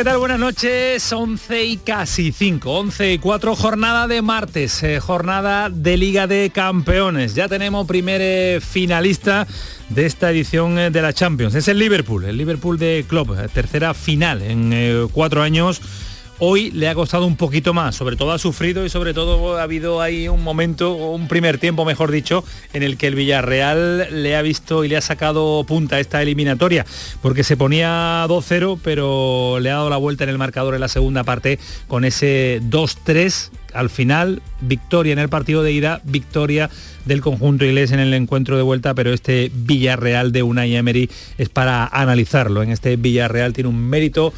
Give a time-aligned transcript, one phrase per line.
[0.00, 0.16] ¿Qué tal?
[0.16, 1.12] Buenas noches.
[1.12, 6.50] 11 y casi 5, 11 y 4, jornada de martes, eh, jornada de Liga de
[6.54, 7.34] Campeones.
[7.34, 9.46] Ya tenemos primer eh, finalista
[9.90, 11.54] de esta edición eh, de la Champions.
[11.54, 15.82] Es el Liverpool, el Liverpool de Club, eh, tercera final en eh, cuatro años.
[16.42, 19.62] Hoy le ha costado un poquito más, sobre todo ha sufrido y sobre todo ha
[19.62, 24.34] habido ahí un momento, un primer tiempo, mejor dicho, en el que el Villarreal le
[24.36, 26.86] ha visto y le ha sacado punta a esta eliminatoria,
[27.20, 30.88] porque se ponía 2-0, pero le ha dado la vuelta en el marcador en la
[30.88, 31.58] segunda parte
[31.88, 36.70] con ese 2-3 al final, victoria en el partido de ida, victoria
[37.04, 41.50] del conjunto inglés en el encuentro de vuelta, pero este Villarreal de Unai Emery es
[41.50, 42.62] para analizarlo.
[42.62, 44.32] En este Villarreal tiene un mérito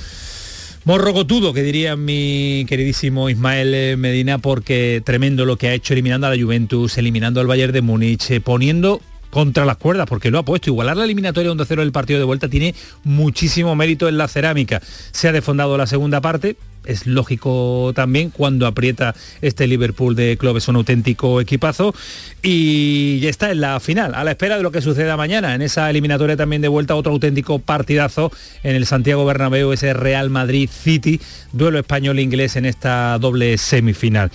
[0.84, 6.26] morrocotudo, que diría mi queridísimo Ismael eh, Medina, porque tremendo lo que ha hecho eliminando
[6.26, 9.00] a la Juventus, eliminando al Bayern de Múnich, eh, poniendo
[9.32, 10.68] contra las cuerdas, porque lo ha puesto.
[10.68, 14.82] Igualar la eliminatoria 1-0 del partido de vuelta tiene muchísimo mérito en la cerámica.
[15.10, 20.58] Se ha defondado la segunda parte, es lógico también cuando aprieta este Liverpool de club
[20.58, 21.94] es un auténtico equipazo.
[22.42, 25.54] Y ya está en la final a la espera de lo que suceda mañana.
[25.54, 30.28] En esa eliminatoria también de vuelta otro auténtico partidazo en el Santiago Bernabéu ese Real
[30.28, 31.20] Madrid City
[31.52, 34.30] duelo español inglés en esta doble semifinal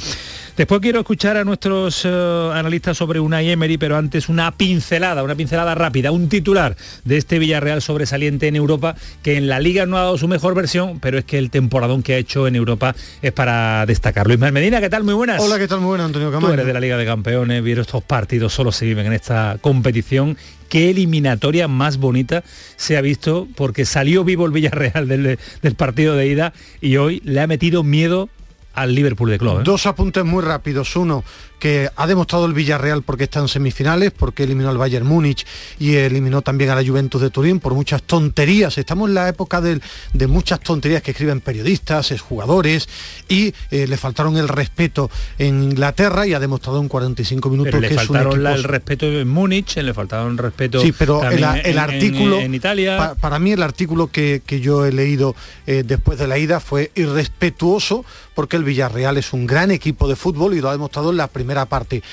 [0.57, 5.35] Después quiero escuchar a nuestros uh, analistas sobre Unai Emery, pero antes una pincelada, una
[5.35, 9.97] pincelada rápida, un titular de este Villarreal sobresaliente en Europa, que en la Liga no
[9.99, 12.95] ha dado su mejor versión, pero es que el temporadón que ha hecho en Europa
[13.21, 14.25] es para destacar.
[14.25, 15.03] Luis Medina, ¿qué tal?
[15.03, 15.39] Muy buenas.
[15.39, 15.79] Hola, ¿qué tal?
[15.79, 16.47] Muy buenas, Antonio Camacho.
[16.47, 19.59] Tú eres de la Liga de Campeones, vieron estos partidos, solo se viven en esta
[19.61, 20.37] competición
[20.69, 22.43] qué eliminatoria más bonita
[22.77, 26.51] se ha visto porque salió vivo el Villarreal del, del, partido de ida
[26.81, 28.27] y hoy le ha metido miedo
[28.77, 29.59] al Liverpool de Club.
[29.59, 29.63] ¿eh?
[29.63, 30.95] Dos apuntes muy rápidos.
[30.95, 31.23] Uno,
[31.59, 35.45] que ha demostrado el Villarreal porque está en semifinales, porque eliminó al Bayern Múnich
[35.79, 38.77] y eliminó también a la Juventus de Turín por muchas tonterías.
[38.77, 39.81] Estamos en la época de,
[40.13, 42.87] de muchas tonterías que escriben periodistas, jugadores,
[43.27, 45.09] y eh, le faltaron el respeto
[45.39, 48.55] en Inglaterra y ha demostrado en 45 minutos pero le que faltaron es un equipo...
[48.55, 52.53] el respeto en Múnich, le faltaron el respeto Sí, pero el, en- artículo, en, en
[52.53, 52.97] Italia.
[52.97, 56.59] pa- para mí el artículo que, que yo he leído eh, después de la ida
[56.59, 58.05] fue irrespetuoso
[58.37, 61.25] porque el Villarreal es un gran equipo de fútbol y lo ha demostrado en la
[61.25, 62.03] primera parte.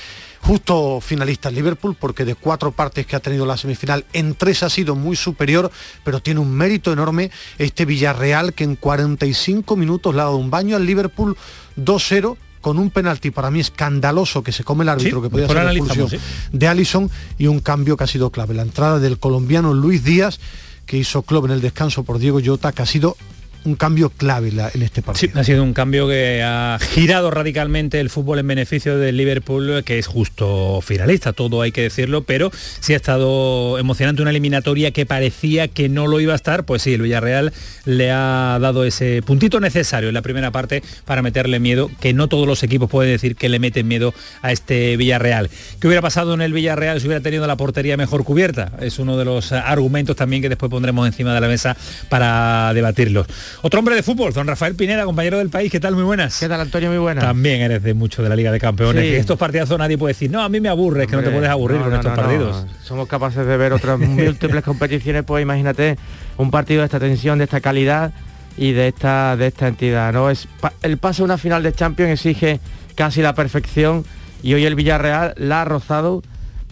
[0.41, 4.63] Justo finalista el Liverpool porque de cuatro partes que ha tenido la semifinal, en tres
[4.63, 5.69] ha sido muy superior,
[6.03, 10.49] pero tiene un mérito enorme este Villarreal que en 45 minutos le ha dado un
[10.49, 11.37] baño al Liverpool
[11.77, 15.47] 2-0 con un penalti para mí escandaloso que se come el árbitro, Sí, que podía
[15.47, 16.09] ser la expulsión
[16.51, 18.55] de Allison y un cambio que ha sido clave.
[18.55, 20.39] La entrada del colombiano Luis Díaz,
[20.87, 23.15] que hizo club en el descanso por Diego Llota, que ha sido
[23.65, 25.39] un cambio clave en este Sí, partido.
[25.39, 29.97] ha sido un cambio que ha girado radicalmente el fútbol en beneficio del Liverpool, que
[29.99, 35.05] es justo finalista, todo hay que decirlo, pero sí ha estado emocionante una eliminatoria que
[35.05, 37.53] parecía que no lo iba a estar, pues sí, el Villarreal
[37.85, 42.27] le ha dado ese puntito necesario en la primera parte para meterle miedo, que no
[42.27, 45.49] todos los equipos pueden decir que le meten miedo a este Villarreal.
[45.79, 48.71] ¿Qué hubiera pasado en el Villarreal si hubiera tenido la portería mejor cubierta?
[48.79, 51.75] Es uno de los argumentos también que después pondremos encima de la mesa
[52.09, 53.25] para debatirlos.
[53.61, 55.95] Otro hombre de fútbol, don Rafael Pineda, compañero del país, ¿qué tal?
[55.95, 56.39] Muy buenas.
[56.39, 56.89] ¿Qué tal, Antonio?
[56.89, 57.21] Muy buena.
[57.21, 59.03] También eres de mucho de la Liga de Campeones.
[59.03, 59.11] Sí.
[59.11, 61.31] Que estos partidazos nadie puede decir, no, a mí me aburre, es que no te
[61.31, 62.65] puedes aburrir no, con no, estos no, partidos.
[62.83, 65.97] Somos capaces de ver otras múltiples competiciones, pues imagínate
[66.37, 68.13] un partido de esta tensión, de esta calidad
[68.57, 70.13] y de esta, de esta entidad.
[70.13, 70.29] ¿no?
[70.29, 70.47] Es,
[70.81, 72.59] el paso a una final de Champions exige
[72.95, 74.05] casi la perfección
[74.43, 76.21] y hoy el Villarreal la ha rozado,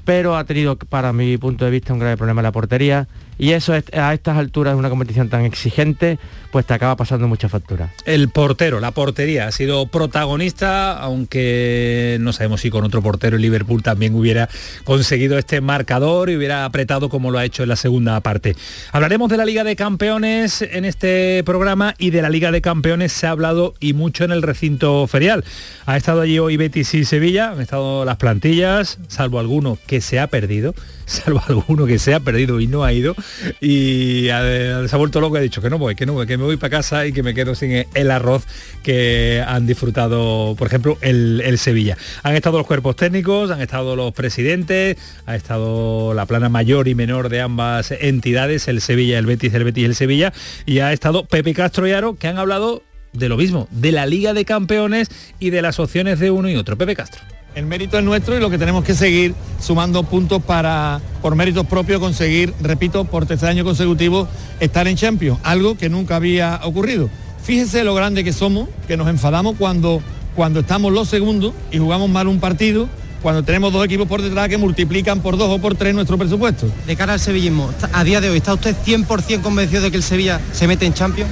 [0.05, 3.07] pero ha tenido, para mi punto de vista, un grave problema en la portería.
[3.38, 6.19] Y eso es- a estas alturas de una competición tan exigente,
[6.51, 7.91] pues te acaba pasando mucha factura.
[8.05, 13.41] El portero, la portería, ha sido protagonista, aunque no sabemos si con otro portero el
[13.41, 14.49] Liverpool también hubiera
[14.84, 18.55] conseguido este marcador y hubiera apretado como lo ha hecho en la segunda parte.
[18.91, 23.11] Hablaremos de la Liga de Campeones en este programa y de la Liga de Campeones
[23.11, 25.43] se ha hablado y mucho en el recinto ferial.
[25.85, 30.19] Ha estado allí hoy Betis y Sevilla, han estado las plantillas, salvo alguno que se
[30.19, 30.73] ha perdido,
[31.05, 33.16] salvo alguno que se ha perdido y no ha ido
[33.59, 36.28] y eh, se ha vuelto loco y ha dicho que no voy, que no voy,
[36.28, 38.46] que me voy para casa y que me quedo sin el arroz
[38.84, 41.97] que han disfrutado, por ejemplo, el, el Sevilla.
[42.23, 46.96] Han estado los cuerpos técnicos, han estado los presidentes, ha estado la plana mayor y
[46.96, 50.34] menor de ambas entidades, el Sevilla, el Betis, el Betis el Sevilla,
[50.66, 52.84] y ha estado Pepe Castro y Aro, que han hablado
[53.14, 55.09] de lo mismo, de la Liga de Campeones
[55.40, 56.78] y de las opciones de uno y otro.
[56.78, 57.33] Pepe Castro.
[57.55, 61.67] El mérito es nuestro y lo que tenemos que seguir sumando puntos para, por méritos
[61.67, 64.28] propios, conseguir, repito, por tercer año consecutivo,
[64.59, 67.11] estar en Champions, algo que nunca había ocurrido.
[67.44, 70.02] Fíjese lo grande que somos, que nos enfadamos cuando,
[70.35, 72.90] cuando estamos los segundos y jugamos mal un partido,
[73.22, 76.67] cuando tenemos dos equipos por detrás que multiplican por dos o por tres nuestro presupuesto.
[76.88, 80.03] De cara al sevillismo, a día de hoy, ¿está usted 100% convencido de que el
[80.03, 81.29] Sevilla se mete en Champions?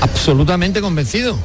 [0.00, 1.38] Absolutamente convencido,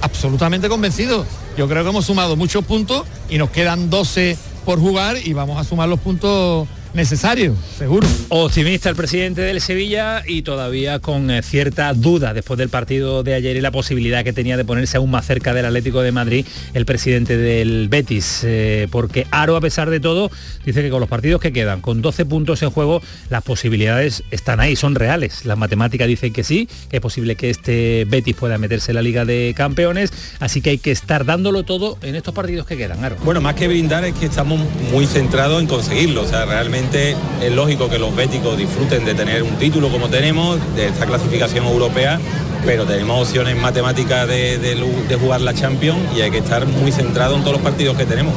[0.00, 1.26] absolutamente convencido.
[1.56, 5.58] Yo creo que hemos sumado muchos puntos y nos quedan 12 por jugar y vamos
[5.60, 8.06] a sumar los puntos necesario, seguro.
[8.28, 13.34] Optimista el presidente del Sevilla y todavía con eh, cierta duda después del partido de
[13.34, 16.46] ayer y la posibilidad que tenía de ponerse aún más cerca del Atlético de Madrid
[16.74, 20.30] el presidente del Betis, eh, porque Aro a pesar de todo
[20.66, 23.00] dice que con los partidos que quedan, con 12 puntos en juego,
[23.30, 25.44] las posibilidades están ahí, son reales.
[25.44, 29.02] La matemática dice que sí, que es posible que este Betis pueda meterse en la
[29.02, 33.02] Liga de Campeones, así que hay que estar dándolo todo en estos partidos que quedan,
[33.04, 33.16] Aro.
[33.24, 34.60] Bueno, más que brindar es que estamos
[34.90, 39.42] muy centrados en conseguirlo, o sea, realmente es lógico que los béticos disfruten de tener
[39.42, 42.20] un título como tenemos, de esta clasificación europea,
[42.64, 47.42] pero tenemos opciones matemáticas de, jugar la Champions y hay que estar muy centrado en
[47.42, 48.34] todos los partidos que tenemos.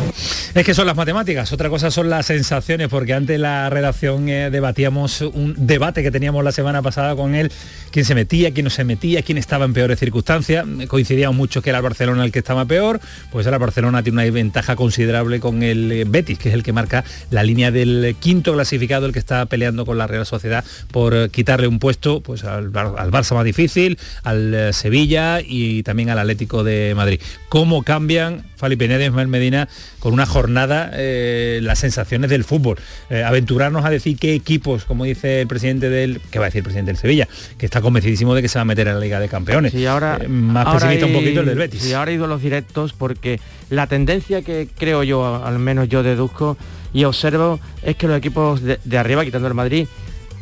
[0.53, 4.49] Es que son las matemáticas, otra cosa son las sensaciones, porque antes la redacción eh,
[4.49, 7.51] debatíamos un debate que teníamos la semana pasada con él,
[7.91, 10.65] quién se metía, quién no se metía, quién estaba en peores circunstancias.
[10.87, 13.01] Coincidíamos mucho que era el Barcelona el que estaba peor,
[13.31, 16.71] pues ahora Barcelona tiene una ventaja considerable con el eh, Betis, que es el que
[16.71, 21.13] marca la línea del quinto clasificado, el que está peleando con la Real Sociedad por
[21.13, 26.09] eh, quitarle un puesto pues al, al Barça más difícil, al eh, Sevilla y también
[26.09, 27.19] al Atlético de Madrid.
[27.49, 29.67] ¿Cómo cambian Fali Penedes, Mel Medina,
[29.99, 32.77] con una jornada eh, las sensaciones del fútbol?
[33.09, 36.59] Eh, aventurarnos a decir qué equipos, como dice el presidente del, que va a decir
[36.59, 37.27] el presidente del Sevilla,
[37.57, 39.73] que está convencidísimo de que se va a meter en la Liga de Campeones.
[39.73, 41.85] Y ahora, más pesimista un poquito el del Betis.
[41.85, 43.39] Y ahora he ido a los directos porque
[43.69, 46.57] la tendencia que creo yo, al menos yo deduzco
[46.93, 49.87] y observo, es que los equipos de, de arriba, quitando el Madrid,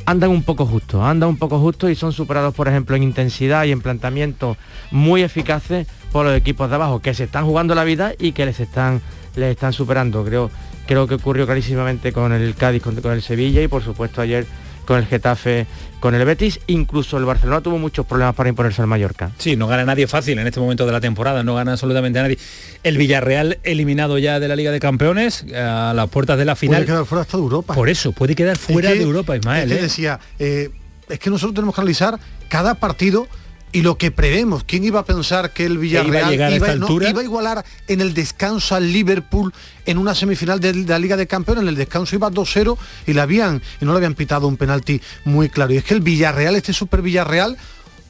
[0.05, 3.65] andan un poco justo, andan un poco justo y son superados, por ejemplo, en intensidad
[3.65, 4.57] y en planteamiento
[4.91, 8.45] muy eficaces por los equipos de abajo, que se están jugando la vida y que
[8.45, 9.01] les están,
[9.35, 10.23] les están superando.
[10.23, 10.51] Creo,
[10.85, 14.45] creo que ocurrió clarísimamente con el Cádiz, con el Sevilla y por supuesto ayer
[14.85, 15.65] con el Getafe,
[15.99, 19.31] con el Betis, incluso el Barcelona tuvo muchos problemas para imponerse al Mallorca.
[19.37, 22.37] Sí, no gana nadie fácil en este momento de la temporada, no gana absolutamente nadie.
[22.83, 26.81] El Villarreal eliminado ya de la Liga de Campeones a las puertas de la final.
[26.81, 27.73] Puede quedar fuera hasta de Europa.
[27.73, 29.71] Por eso, puede quedar fuera es que, de Europa, Ismael.
[29.71, 29.83] Es que ¿eh?
[29.83, 30.69] decía, eh,
[31.09, 32.19] es que nosotros tenemos que analizar
[32.49, 33.27] cada partido
[33.73, 34.63] y lo que prevemos.
[34.63, 37.65] ¿Quién iba a pensar que el Villarreal iba, a, a iba, no, iba, a igualar
[37.87, 39.51] en el descanso al Liverpool
[39.85, 41.63] en una semifinal de, la Liga de Campeones?
[41.63, 42.77] En el descanso iba 2-0
[43.07, 45.73] y la habían y no le habían pitado un penalti muy claro.
[45.73, 47.57] Y es que el Villarreal, este super Villarreal,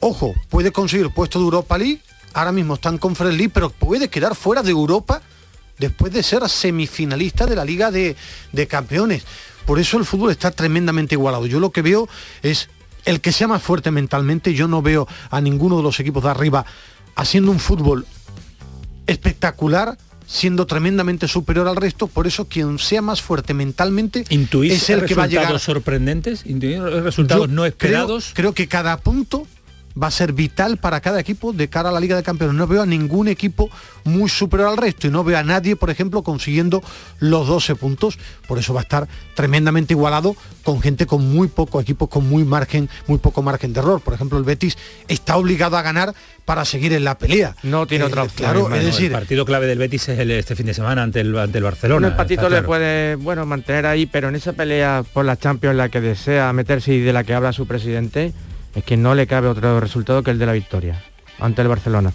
[0.00, 2.00] ojo, puede conseguir puesto de Europa League.
[2.34, 5.22] Ahora mismo están con Fred League, pero puede quedar fuera de Europa
[5.78, 8.16] después de ser semifinalista de la Liga de,
[8.52, 9.24] de Campeones.
[9.64, 11.46] Por eso el fútbol está tremendamente igualado.
[11.46, 12.06] Yo lo que veo
[12.42, 12.68] es
[13.04, 16.30] el que sea más fuerte mentalmente, yo no veo a ninguno de los equipos de
[16.30, 16.64] arriba
[17.16, 18.06] haciendo un fútbol
[19.06, 19.96] espectacular,
[20.26, 25.04] siendo tremendamente superior al resto, por eso quien sea más fuerte mentalmente ¿Intuís es el
[25.04, 25.60] que va a llegar.
[25.60, 26.46] sorprendentes?
[26.46, 28.30] ¿Intuís resultados Yo no esperados?
[28.32, 29.46] Creo, creo que cada punto
[30.00, 32.56] va a ser vital para cada equipo de cara a la Liga de Campeones.
[32.56, 33.70] No veo a ningún equipo
[34.04, 36.82] muy superior al resto y no veo a nadie, por ejemplo, consiguiendo
[37.20, 38.18] los 12 puntos.
[38.48, 42.44] Por eso va a estar tremendamente igualado con gente con muy poco, equipos con muy
[42.44, 44.00] margen, muy poco margen de error.
[44.00, 44.76] Por ejemplo, el Betis
[45.08, 46.14] está obligado a ganar
[46.44, 47.56] para seguir en la pelea.
[47.62, 48.50] No tiene eh, otra opción.
[48.50, 51.20] Claro, es decir, el partido clave del Betis es el, este fin de semana ante
[51.20, 52.08] el, ante el Barcelona.
[52.08, 55.88] El patito le puede, bueno, mantener ahí, pero en esa pelea por la Champions la
[55.88, 58.32] que desea meterse y de la que habla su presidente,
[58.74, 61.02] es que no le cabe otro resultado que el de la victoria
[61.40, 62.12] ante el Barcelona.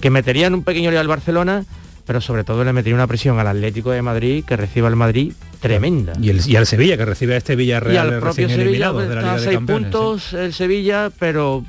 [0.00, 1.64] Que meterían un pequeño lío al Barcelona,
[2.06, 5.32] pero sobre todo le metería una presión al Atlético de Madrid que reciba el Madrid
[5.60, 6.12] tremenda.
[6.20, 8.98] Y, el, y al Sevilla que recibe a este Villarreal y al propio Sevilla de
[8.98, 10.36] la está Liga a seis Campeones, puntos ¿sí?
[10.36, 11.64] el Sevilla, pero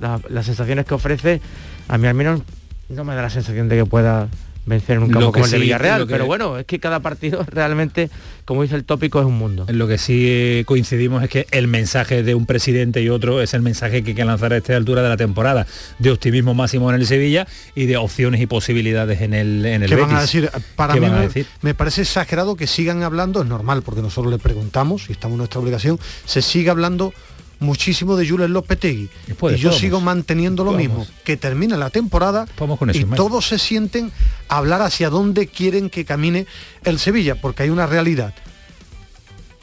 [0.00, 1.40] la- las sensaciones que ofrece,
[1.88, 2.42] a mí al menos
[2.88, 4.28] no me da la sensación de que pueda
[4.66, 6.66] vencer en un Lo campo que como el de sí, Villarreal, que- pero bueno, es
[6.66, 8.10] que cada partido realmente,
[8.44, 9.64] como dice el tópico, es un mundo.
[9.68, 13.40] En lo que sí eh, coincidimos es que el mensaje de un presidente y otro
[13.42, 15.66] es el mensaje que hay que lanzar a esta altura de la temporada,
[15.98, 19.88] de optimismo máximo en el Sevilla y de opciones y posibilidades en el, en el
[19.88, 20.50] ¿Qué van a decir?
[20.76, 21.46] Para ¿Qué mí van a me, decir?
[21.62, 25.38] me parece exagerado que sigan hablando, es normal porque nosotros le preguntamos y estamos en
[25.38, 27.12] nuestra obligación, se sigue hablando
[27.60, 29.08] muchísimo de Jules Lopetegui.
[29.26, 29.80] Después, y yo podemos.
[29.80, 30.98] sigo manteniendo lo Podemos.
[31.06, 34.10] mismo, que termina la temporada con eso, y todos se sienten
[34.48, 36.46] a hablar hacia dónde quieren que camine
[36.84, 38.34] el Sevilla, porque hay una realidad.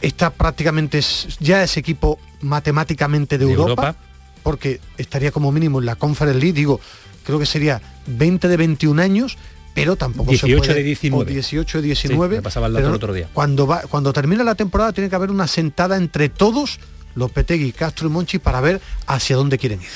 [0.01, 0.99] Está prácticamente
[1.39, 3.99] ya es equipo matemáticamente de, De Europa, Europa.
[4.43, 6.79] porque estaría como mínimo en la Conference League, digo,
[7.25, 9.37] creo que sería 20 de 21 años,
[9.73, 11.23] pero tampoco 18 se puede, de 19.
[11.23, 12.35] o 18 de 19.
[12.35, 13.27] Sí, me pasaba el dato el otro día.
[13.33, 16.79] Cuando, va, cuando termina la temporada tiene que haber una sentada entre todos,
[17.17, 19.87] Lopetegui, Castro y Monchi, para ver hacia dónde quieren ir.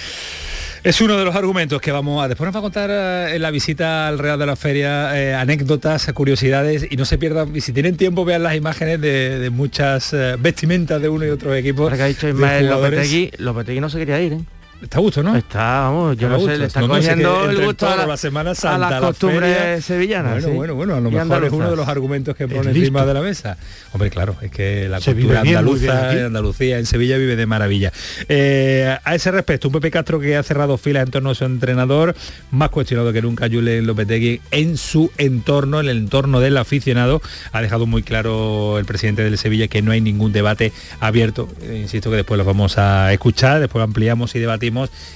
[0.84, 2.28] Es uno de los argumentos que vamos a...
[2.28, 5.36] Después nos va a contar eh, en la visita al Real de la Feria eh,
[5.36, 9.50] anécdotas, curiosidades y no se pierdan, y si tienen tiempo vean las imágenes de, de
[9.52, 11.84] muchas eh, vestimentas de uno y otro equipo.
[11.84, 12.68] Ahora que ha dicho de Ismael.
[12.68, 14.42] Lopetegui, Lopetegui no se quería ir, ¿eh?
[14.82, 15.36] Está a gusto, ¿no?
[15.36, 17.60] Está, vamos, yo Está a no sé, le está No, no, sé que cogiendo entre
[17.60, 20.32] el gusto a, la, la Semana a Santa, las la costumbres sevillanas.
[20.32, 20.54] Bueno, sí.
[20.56, 23.22] bueno, bueno, a lo mejor es uno de los argumentos que pone encima de la
[23.22, 23.58] mesa.
[23.94, 27.46] Hombre, claro, es que la Se cultura bien, andaluza en Andalucía, en Sevilla vive de
[27.46, 27.92] maravilla.
[28.28, 31.46] Eh, a ese respecto, un Pepe Castro que ha cerrado filas en torno a su
[31.46, 32.16] entrenador,
[32.50, 37.22] más cuestionado que nunca Julen Lopetegui en su entorno, en el entorno del aficionado,
[37.52, 41.50] ha dejado muy claro el presidente del Sevilla que no hay ningún debate abierto.
[41.62, 44.71] Eh, insisto que después los vamos a escuchar, después ampliamos y debatimos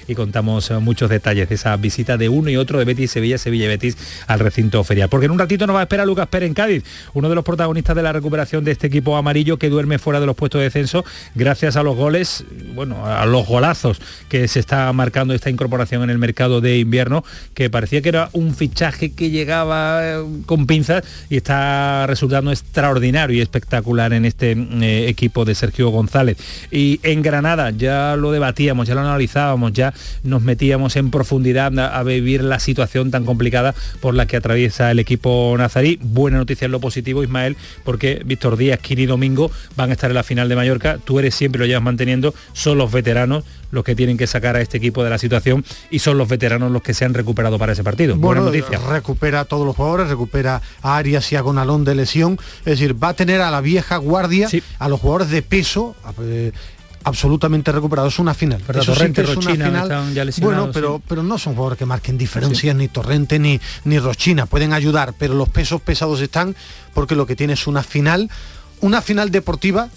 [0.08, 3.38] y contamos eh, muchos detalles de esa visita de uno y otro de Betis Sevilla,
[3.38, 3.98] Sevilla y Betis
[4.28, 5.10] al recinto ferial.
[5.10, 6.84] Porque en un ratito nos va a esperar Lucas Pérez en Cádiz,
[7.14, 10.26] uno de los protagonistas de la recuperación de este equipo amarillo que duerme fuera de
[10.26, 12.44] los puestos de descenso gracias a los goles,
[12.74, 17.24] bueno, a los golazos que se está marcando esta incorporación en el mercado de invierno,
[17.54, 23.38] que parecía que era un fichaje que llegaba eh, con pinzas y está resultando extraordinario
[23.38, 26.38] y espectacular en este eh, equipo de Sergio González.
[26.72, 29.02] Y en Granada ya lo debatíamos, ya lo
[29.74, 34.38] ya nos metíamos en profundidad a, a vivir la situación tan complicada por la que
[34.38, 36.00] atraviesa el equipo nazarí.
[36.02, 40.16] Buena noticia en lo positivo, Ismael, porque Víctor Díaz, Kiri Domingo van a estar en
[40.16, 40.98] la final de Mallorca.
[41.04, 44.62] Tú eres siempre lo llevas manteniendo, son los veteranos los que tienen que sacar a
[44.62, 47.74] este equipo de la situación y son los veteranos los que se han recuperado para
[47.74, 48.16] ese partido.
[48.16, 48.80] Buena noticia.
[48.90, 53.02] recupera a todos los jugadores, recupera a Arias y a Gonalón de lesión, es decir,
[53.04, 54.64] va a tener a la vieja guardia, Sí.
[54.80, 56.52] a los jugadores de peso, eh,
[57.06, 58.14] absolutamente recuperados.
[58.14, 58.62] Es una final.
[58.68, 59.84] Eso sí Torrente, que es una Rochina final.
[59.84, 61.04] están ya lesionados, bueno, pero, sí.
[61.08, 64.48] pero no son jugadores que marquen diferencias, ni Torrente ni, ni Rochina.
[64.48, 66.56] Pueden ayudar, pero los pesos pesados están
[66.94, 68.30] porque lo que tiene es una final,
[68.82, 69.90] una final deportiva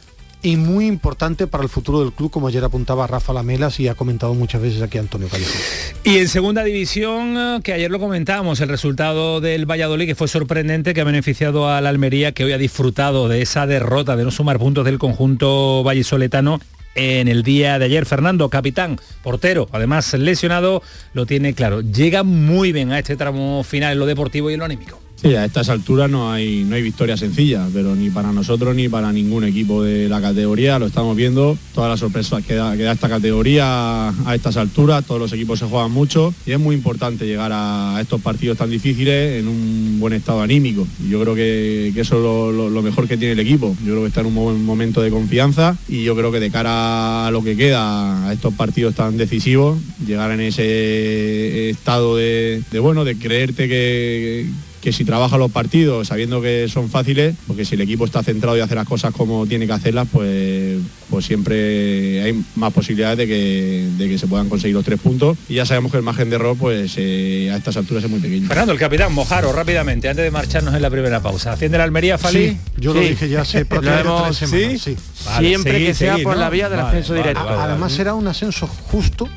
[0.43, 3.95] y muy importante para el futuro del club, como ayer apuntaba Rafa Lamelas y ha
[3.95, 5.57] comentado muchas veces aquí Antonio Callejón.
[6.05, 10.95] Y en segunda división, que ayer lo comentábamos, el resultado del Valladolid, que fue sorprendente,
[10.95, 14.59] que ha beneficiado al Almería, que hoy ha disfrutado de esa derrota, de no sumar
[14.59, 16.61] puntos del conjunto vallisoletano
[16.95, 18.07] en el día de ayer.
[18.07, 20.83] Fernando, capitán, portero, además lesionado,
[21.15, 21.81] lo tiene claro.
[21.81, 25.08] Llega muy bien a este tramo final en lo deportivo y en lo anímico.
[25.21, 28.89] Sí, a estas alturas no hay, no hay victoria sencilla, pero ni para nosotros ni
[28.89, 30.79] para ningún equipo de la categoría.
[30.79, 35.33] Lo estamos viendo, todas las sorpresas que da, esta categoría a estas alturas, todos los
[35.33, 39.49] equipos se juegan mucho y es muy importante llegar a estos partidos tan difíciles en
[39.49, 40.87] un buen estado anímico.
[41.11, 43.77] Yo creo que, eso es lo, mejor que tiene el equipo.
[43.81, 46.53] Yo creo que está en un buen momento de confianza y yo creo que de
[46.53, 52.63] cara a lo que queda, a estos partidos tan decisivos, llegar en ese estado de,
[52.81, 54.47] bueno, de creerte que
[54.93, 58.61] si trabaja los partidos sabiendo que son fáciles, porque si el equipo está centrado y
[58.61, 60.79] hace las cosas como tiene que hacerlas, pues,
[61.11, 65.37] pues siempre hay más posibilidades de que, de que se puedan conseguir los tres puntos.
[65.49, 68.21] Y ya sabemos que el margen de error pues eh, a estas alturas es muy
[68.21, 68.47] pequeño.
[68.49, 71.53] Fernando, el capitán, Mojaro, rápidamente, antes de marcharnos en la primera pausa.
[71.53, 72.49] ¿Asciende la Almería, Fali?
[72.51, 74.37] Sí, yo lo dije ya hace hemos- tres semanas.
[74.37, 74.79] ¿sí?
[74.79, 74.97] sí.
[75.27, 76.41] Vale, Siempre seguí, que sea seguí, por ¿no?
[76.41, 77.45] la vía del Vale, ascenso vale, directo.
[77.45, 77.73] vale, vale.
[77.73, 79.29] Además será un ascenso justo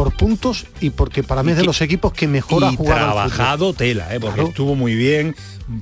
[0.00, 3.74] por puntos y porque para mí es de los equipos que mejor ha jugado trabajado
[3.74, 4.18] tela, ¿eh?
[4.18, 4.48] porque Claro.
[4.48, 5.36] estuvo muy bien,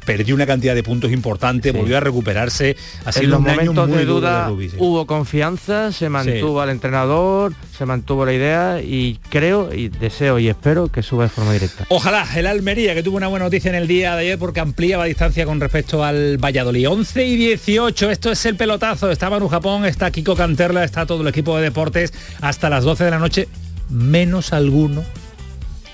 [0.04, 1.76] perdió una cantidad de puntos importante, Sí.
[1.78, 2.76] volvió a recuperarse.
[3.06, 4.76] En sido los un año momentos muy de duda Rubí, sí.
[4.80, 10.48] hubo confianza, se mantuvo al entrenador, se mantuvo la idea y creo y deseo y
[10.48, 11.87] espero que suba de forma directa.
[11.88, 15.04] Ojalá el Almería, que tuvo una buena noticia en el día de ayer porque ampliaba
[15.04, 16.88] distancia con respecto al Valladolid.
[16.90, 19.12] 11 y 18, esto es el pelotazo.
[19.12, 23.04] Está Manu Japón, está Kiko Canterla, está todo el equipo de deportes hasta las 12
[23.04, 23.48] de la noche,
[23.88, 25.04] menos alguno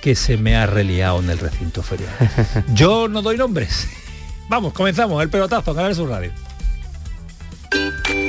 [0.03, 2.11] que se me ha reliado en el recinto ferial.
[2.75, 3.89] Yo no doy nombres.
[4.49, 6.33] Vamos, comenzamos el pelotazo, Canal Sur Radio.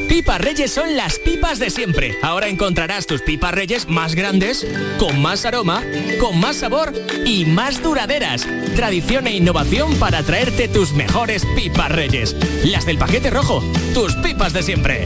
[0.08, 2.18] Pipas Reyes son las pipas de siempre.
[2.22, 4.66] Ahora encontrarás tus pipas Reyes más grandes,
[4.98, 5.84] con más aroma,
[6.22, 6.94] con más sabor
[7.26, 8.48] y más duraderas.
[8.78, 12.36] Tradición e innovación para traerte tus mejores pipas Reyes.
[12.64, 13.62] Las del paquete rojo,
[13.94, 15.06] tus pipas de siempre.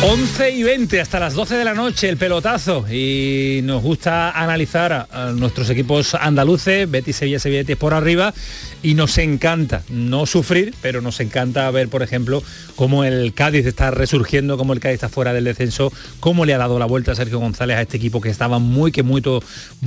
[0.00, 2.86] 11 y 20 hasta las 12 de la noche el pelotazo.
[2.88, 8.32] Y nos gusta analizar a, nuestros equipos andaluces, Betis, Sevilla, Sevilla Betis por arriba
[8.82, 12.42] y nos encanta no sufrir, pero nos encanta ver, por ejemplo,
[12.76, 16.58] cómo el Cádiz está resurgiendo, cómo el Cádiz está fuera del descenso, cómo le ha
[16.58, 19.42] dado la vuelta a Sergio González a este equipo que estaba muy que muy to,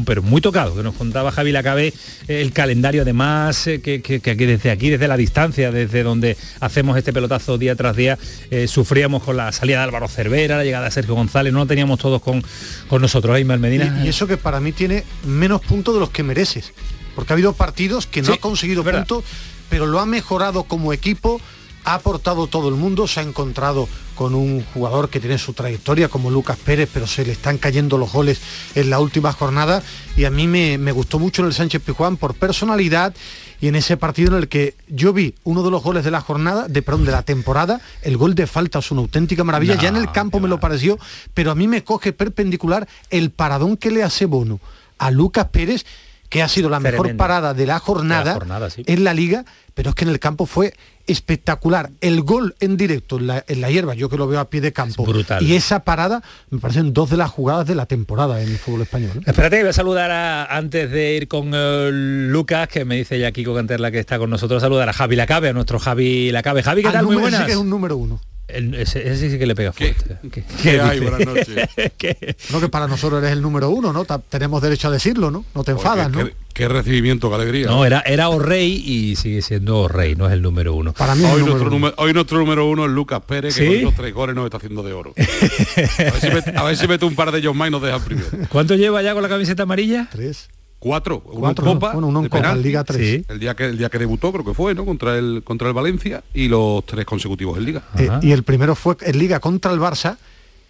[0.05, 1.93] pero muy tocado, que nos contaba Javi Lacabe
[2.27, 7.13] el calendario además eh, que, que, desde aquí, desde la distancia, desde donde hacemos este
[7.13, 8.17] pelotazo día tras día,
[8.49, 11.65] eh, sufríamos con la salida de Álvaro Cervera, la llegada de Sergio González, no lo
[11.65, 12.43] teníamos todos con,
[12.87, 14.01] con nosotros, Aymar Medina.
[14.01, 16.73] Y, y eso que para mí tiene menos puntos de los que mereces
[17.15, 19.23] porque ha habido partidos que no Sí, ha conseguido puntos,
[19.69, 21.41] pero lo ha mejorado como equipo,
[21.83, 26.07] ha aportado todo el mundo, se ha encontrado con un jugador que tiene su trayectoria
[26.07, 28.39] como Lucas Pérez, pero se le están cayendo los goles
[28.75, 29.81] en la última jornada.
[30.15, 33.15] Y a mí me, me gustó mucho en el Sánchez Pijuán por personalidad
[33.61, 36.21] y en ese partido en el que yo vi uno de los goles de la
[36.21, 39.81] jornada, de perdón, de la temporada, el gol de falta es una auténtica maravilla, No,
[39.81, 40.99] ya en el campo me lo pareció,
[41.33, 44.59] pero a mí me coge perpendicular el paradón que le hace Bono
[44.97, 45.85] a Lucas Pérez
[46.31, 48.83] que ha sido la mejor parada de la jornada, De la jornada, sí.
[48.87, 50.73] en la liga, pero es que en el campo fue
[51.05, 51.91] espectacular.
[51.99, 54.61] El gol en directo en la, en la hierba, yo que lo veo a pie
[54.61, 55.43] de campo, brutal.
[55.43, 58.83] y esa parada me parecen dos de las jugadas de la temporada en el fútbol
[58.83, 59.11] español.
[59.17, 59.23] ¿eh?
[59.27, 63.33] Espérate, voy a saludar a- antes de ir con eh, Lucas, que me dice ya
[63.33, 66.63] Kiko Canterla que está con nosotros, saludar a Javi Lacabe, a nuestro Javi Lacabe.
[66.63, 67.45] Javi, buenas.
[67.45, 68.21] que es un número uno.
[68.53, 70.17] El- ese, ese sí que le pega fuerte.
[70.31, 70.99] ¿Qué, qué hay?
[70.99, 71.69] Buenas noches.
[71.97, 72.35] ¿Qué?
[72.51, 74.05] No que para nosotros eres el número uno, ¿no?
[74.05, 75.45] Ta- Tenemos derecho a decirlo, ¿no?
[75.55, 76.25] No te enfadas, ¿no?
[76.25, 77.67] Qué, qué recibimiento, qué alegría.
[77.67, 80.93] No, era, era O'Rey y sigue siendo O'Rey, no es el número uno.
[80.93, 84.13] Para hoy, nuestro número, hoy nuestro número uno es Lucas Pérez, que con esos tres
[84.13, 85.13] goles nos está haciendo de oro.
[85.17, 88.27] A ver si mete, si un par de ellos más y nos deja primero.
[88.49, 90.07] ¿Cuánto lleva ya con la camiseta amarilla?
[90.11, 90.49] Tres.
[90.81, 93.07] Cuatro, uno Cuatro, en Copa, bueno, uno en Copa, penalti, en Liga tres.
[93.07, 93.25] Sí.
[93.29, 94.83] El día que el día que debutó creo que fue, ¿no?
[94.83, 97.83] Contra el contra el Valencia y los tres consecutivos en Liga.
[97.99, 100.17] Eh, y el primero fue en Liga contra el Barça,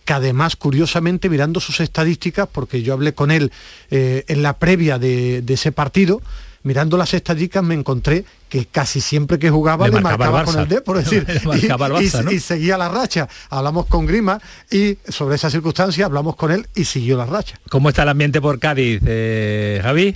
[0.04, 3.54] que además, curiosamente, mirando sus estadísticas, porque yo hablé con él
[3.89, 6.21] eh, en la previa de, de ese partido,
[6.63, 10.45] mirando las estadísticas me encontré que casi siempre que jugaba Le le, marcaba marcaba, el
[10.45, 12.32] con el D, por decir, y- Barça, y, ¿no?
[12.32, 13.28] y seguía la racha.
[13.50, 17.60] Hablamos con Grima y sobre esa circunstancia hablamos con él y siguió la racha.
[17.69, 20.15] ¿Cómo está el ambiente por Cádiz, eh, Javi?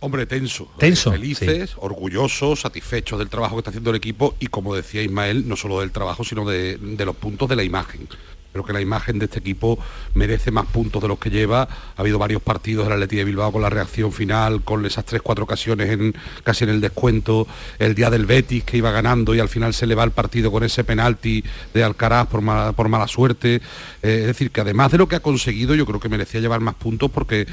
[0.00, 0.68] Hombre, tenso.
[0.78, 5.48] Tenso, Felices, orgullosos, satisfechos del trabajo que está haciendo el equipo y como decía Ismael,
[5.48, 8.06] no solo del trabajo, sino de, de los puntos de la imagen.
[8.56, 9.78] Creo que la imagen de este equipo
[10.14, 11.62] merece más puntos de los que lleva.
[11.62, 15.20] Ha habido varios partidos del Atleti de Bilbao con la reacción final, con esas tres,
[15.20, 17.46] cuatro ocasiones casi en el descuento.
[17.78, 20.50] El día del Betis que iba ganando y al final se le va el partido
[20.50, 23.56] con ese penalti de Alcaraz por mala, por mala suerte.
[23.56, 23.60] Eh,
[24.20, 26.76] es decir, que además de lo que ha conseguido, yo creo que merecía llevar más
[26.76, 27.46] puntos porque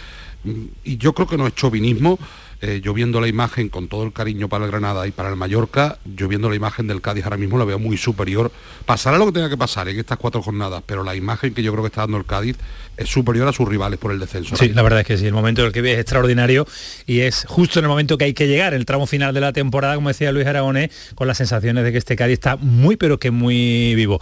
[0.43, 2.19] Mm, y yo creo que no es chauvinismo,
[2.65, 5.35] eh, yo viendo la imagen con todo el cariño para el Granada y para el
[5.35, 8.53] Mallorca, yo viendo la imagen del Cádiz ahora mismo la veo muy superior.
[8.85, 11.73] Pasará lo que tenga que pasar en estas cuatro jornadas, pero la imagen que yo
[11.73, 12.55] creo que está dando el Cádiz
[12.95, 14.55] es superior a sus rivales por el descenso.
[14.55, 16.65] Sí, la verdad es que sí, el momento en el que vive es extraordinario
[17.05, 19.51] y es justo en el momento que hay que llegar, el tramo final de la
[19.51, 23.19] temporada, como decía Luis Aragonés, con las sensaciones de que este Cádiz está muy pero
[23.19, 24.21] que muy vivo.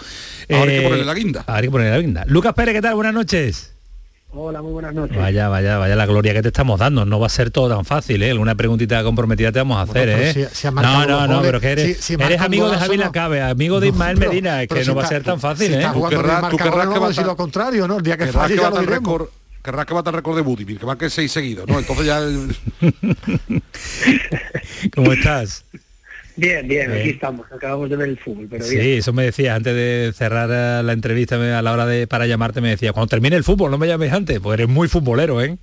[0.49, 1.41] Ahora hay que Eh, ponerle la guinda.
[1.41, 2.23] Ahora hay que ponerle la guinda.
[2.25, 2.95] Lucas Pérez, ¿qué tal?
[2.95, 3.70] Buenas noches.
[4.33, 5.17] Hola, muy buenas noches.
[5.17, 7.03] Vaya, vaya, vaya la gloria que te estamos dando.
[7.05, 8.31] No va a ser todo tan fácil, ¿eh?
[8.31, 10.33] Alguna preguntita comprometida te vamos a hacer, ¿eh?
[10.33, 12.77] si- si ha no, no, no, goles, pero que eres, si- si eres amigo de
[12.77, 13.03] Javi no.
[13.03, 15.67] Lacabe, amigo de Ismael pero- Medina, es que si no va a ser tan fácil,
[15.67, 15.85] si ¿eh?
[15.93, 17.97] Tú querrás- tú marcador, querrás no que vamos a decir lo contrario, ¿no?
[17.97, 18.99] El día que falle ya lo diremos.
[18.99, 19.27] récord,
[19.61, 21.77] querrás que bata el récord de Budimir, que marque seis seguidos, ¿no?
[21.79, 22.55] Entonces ya el-
[24.95, 25.65] ¿Cómo estás?
[26.35, 27.01] Bien, bien, Bien.
[27.01, 27.45] aquí estamos.
[27.51, 28.97] Acabamos de ver el fútbol, pero Sí, bien.
[28.99, 32.61] eso me decías antes de cerrar eh, la entrevista a la hora de para llamarte
[32.61, 35.57] me decía, cuando termine el fútbol no me llames antes, pues eres muy futbolero, ¿eh?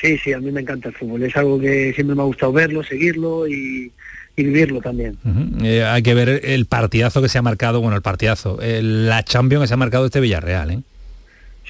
[0.00, 1.22] Sí, sí, a mí me encanta el fútbol.
[1.24, 3.90] Es algo que siempre me ha gustado verlo, seguirlo y,
[4.36, 5.16] y vivirlo también.
[5.64, 9.24] Eh, hay que ver el partidazo que se ha marcado, bueno, el partidazo, eh, la
[9.24, 10.78] Champions que se ha marcado este Villarreal, ¿eh?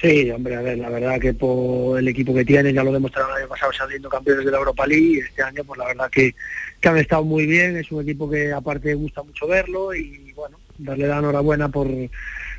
[0.01, 3.31] Sí, hombre, a ver, la verdad que por el equipo que tienen, ya lo demostraron
[3.31, 6.09] el año pasado saliendo campeones de la Europa League y este año, pues la verdad
[6.09, 6.33] que,
[6.79, 10.57] que han estado muy bien, es un equipo que aparte gusta mucho verlo y bueno,
[10.77, 11.87] darle la enhorabuena por,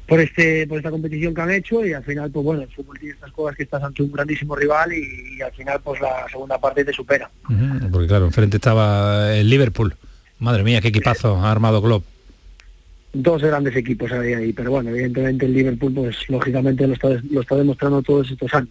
[0.06, 2.98] por este por esta competición que han hecho y al final, pues bueno, el fútbol
[2.98, 6.26] tiene estas cosas que estás ante un grandísimo rival y, y al final pues la
[6.30, 7.30] segunda parte te supera.
[7.90, 9.94] Porque claro, enfrente estaba el Liverpool.
[10.38, 12.04] Madre mía, qué equipazo ha armado Klopp.
[13.12, 17.40] Dos grandes equipos había ahí, pero bueno, evidentemente el Liverpool pues lógicamente lo está, lo
[17.40, 18.70] está demostrando todos estos años.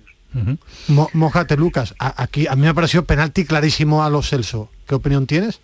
[1.13, 1.95] Mójate, Lucas.
[1.99, 4.69] Aquí a mí me ha parecido penalti clarísimo a los Celso.
[4.87, 5.59] ¿Qué opinión tienes?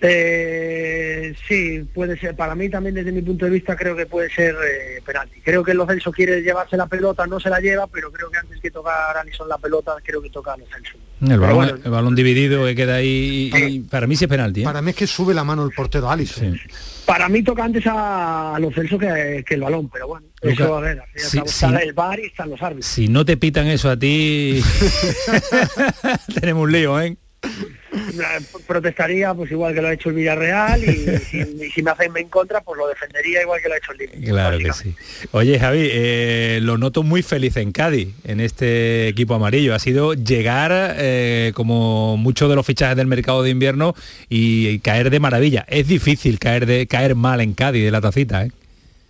[0.00, 2.36] Eh, sí, puede ser.
[2.36, 5.40] Para mí también desde mi punto de vista creo que puede ser eh, penalti.
[5.40, 8.30] Creo que el Lo Celso quiere llevarse la pelota, no se la lleva, pero creo
[8.30, 10.98] que antes que tocar a Alison la pelota, creo que toca a Lo Celso.
[11.22, 14.30] El balón, bueno, el balón dividido que queda ahí y, y para mí sí es
[14.30, 14.60] penalti.
[14.60, 14.64] ¿eh?
[14.64, 16.60] Para mí es que sube la mano el portero Alisson.
[17.06, 20.64] para mí toca antes a, a Lo Celso que, que el balón, pero bueno, Luca,
[20.64, 22.86] eso a ver, está el bar y están los árbitros.
[22.86, 24.60] Si no te pitan eso a ti,
[26.38, 27.16] tenemos un lío, ¿eh?
[28.66, 32.16] Protestaría pues igual que lo ha hecho el Villarreal y, si, y si me hacen
[32.16, 34.24] en contra pues lo defendería igual que lo ha hecho el Liverpool.
[34.24, 34.94] Claro que sí.
[35.32, 39.74] Oye, Javi, eh, lo noto muy feliz en Cádiz, en este equipo amarillo.
[39.74, 43.94] Ha sido llegar, eh, como muchos de los fichajes del mercado de invierno,
[44.28, 45.64] y, y caer de maravilla.
[45.68, 48.50] Es difícil caer de caer mal en Cádiz de la tacita, ¿eh?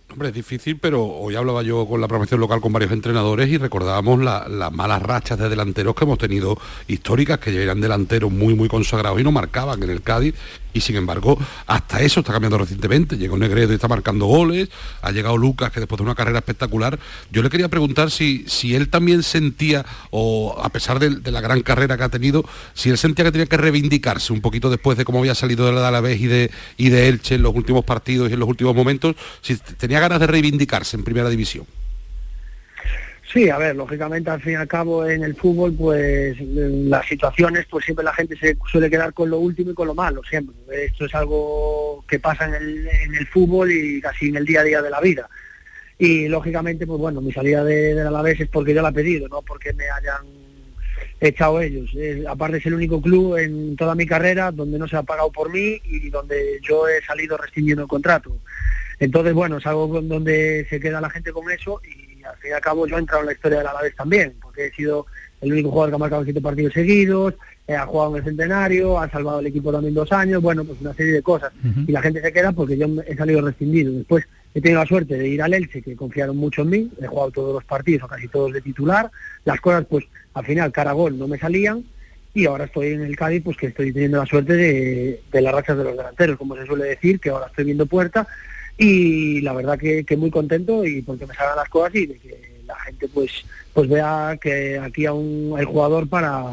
[0.09, 3.57] Hombre, es difícil, pero hoy hablaba yo con la promoción local con varios entrenadores y
[3.57, 8.55] recordábamos la- las malas rachas de delanteros que hemos tenido históricas, que eran delanteros muy,
[8.55, 10.33] muy consagrados y no marcaban en el Cádiz.
[10.77, 13.17] Y sin embargo, hasta eso está cambiando recientemente.
[13.17, 14.69] Llegó Negredo y está marcando goles.
[15.01, 16.99] Ha llegado Lucas, que después de una carrera espectacular.
[17.31, 21.61] Yo le quería preguntar si, si él también sentía, o a pesar de, la gran
[21.61, 25.03] carrera que ha tenido, si él sentía que tenía que reivindicarse un poquito después de
[25.03, 28.29] cómo había salido de la Alavés y de, y de Elche en los últimos partidos
[28.29, 31.65] y en los últimos momentos, si tenía ganas de reivindicarse en primera división.
[33.31, 37.05] Sí, a ver, lógicamente al fin y al cabo en el fútbol pues en las
[37.05, 40.21] situaciones pues siempre la gente se suele quedar con lo último y con lo malo
[40.23, 40.55] siempre.
[40.85, 44.61] Esto es algo que pasa en el, en el fútbol y casi en el día
[44.61, 45.29] a día de la vida.
[45.99, 49.27] Y lógicamente pues bueno, mi salida de, del Alavés es porque yo la he pedido,
[49.27, 50.25] no porque me hayan
[51.19, 51.89] echado ellos.
[52.29, 55.51] Aparte es el único club en toda mi carrera donde no se ha pagado por
[55.51, 58.37] mí y donde yo he salido rescindiendo el contrato.
[58.99, 62.06] Entonces, bueno, es algo donde se queda la gente con eso y
[62.37, 64.67] al fin y al cabo yo he entrado en la historia del Alavés también, porque
[64.67, 65.07] he sido
[65.41, 67.33] el único jugador que ha marcado siete partidos seguidos,
[67.67, 70.79] eh, ha jugado en el centenario, ha salvado el equipo también dos años, bueno, pues
[70.81, 71.51] una serie de cosas.
[71.85, 73.91] Y la gente se queda porque yo he salido rescindido.
[73.91, 77.07] Después he tenido la suerte de ir al Elche, que confiaron mucho en mí, he
[77.07, 79.11] jugado todos los partidos, o casi todos de titular.
[79.45, 81.83] Las cosas, pues, al final, cara a gol no me salían,
[82.33, 85.53] y ahora estoy en el Cádiz, pues que estoy teniendo la suerte de, de las
[85.53, 88.27] rachas de los delanteros, como se suele decir, que ahora estoy viendo puerta
[88.77, 92.61] y la verdad que, muy contento y porque me salgan las cosas y de que
[92.65, 93.31] la gente pues
[93.73, 96.43] pues vea que aquí aún hay jugador para,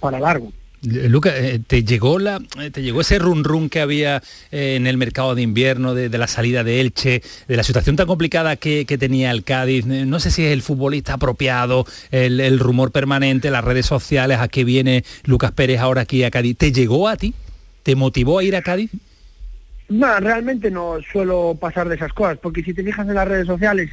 [0.00, 0.52] para largo.
[0.84, 4.86] Eh, Luca, eh, ¿te llegó, la, eh, ¿te llegó ese run run que había en
[4.86, 8.84] el mercado de invierno, de, la salida de Elche, de la situación tan complicada que,
[8.84, 9.86] que tenía el Cádiz?
[9.86, 14.64] No sé si es el futbolista apropiado, el rumor permanente, las redes sociales, a qué
[14.64, 16.56] viene Lucas Pérez ahora aquí a Cádiz.
[16.56, 17.34] ¿Te llegó a ti?
[17.82, 18.90] ¿Te motivó a ir a Cádiz?
[19.94, 23.46] No, realmente no suelo pasar de esas cosas, porque si te fijas en las redes
[23.46, 23.88] sociales,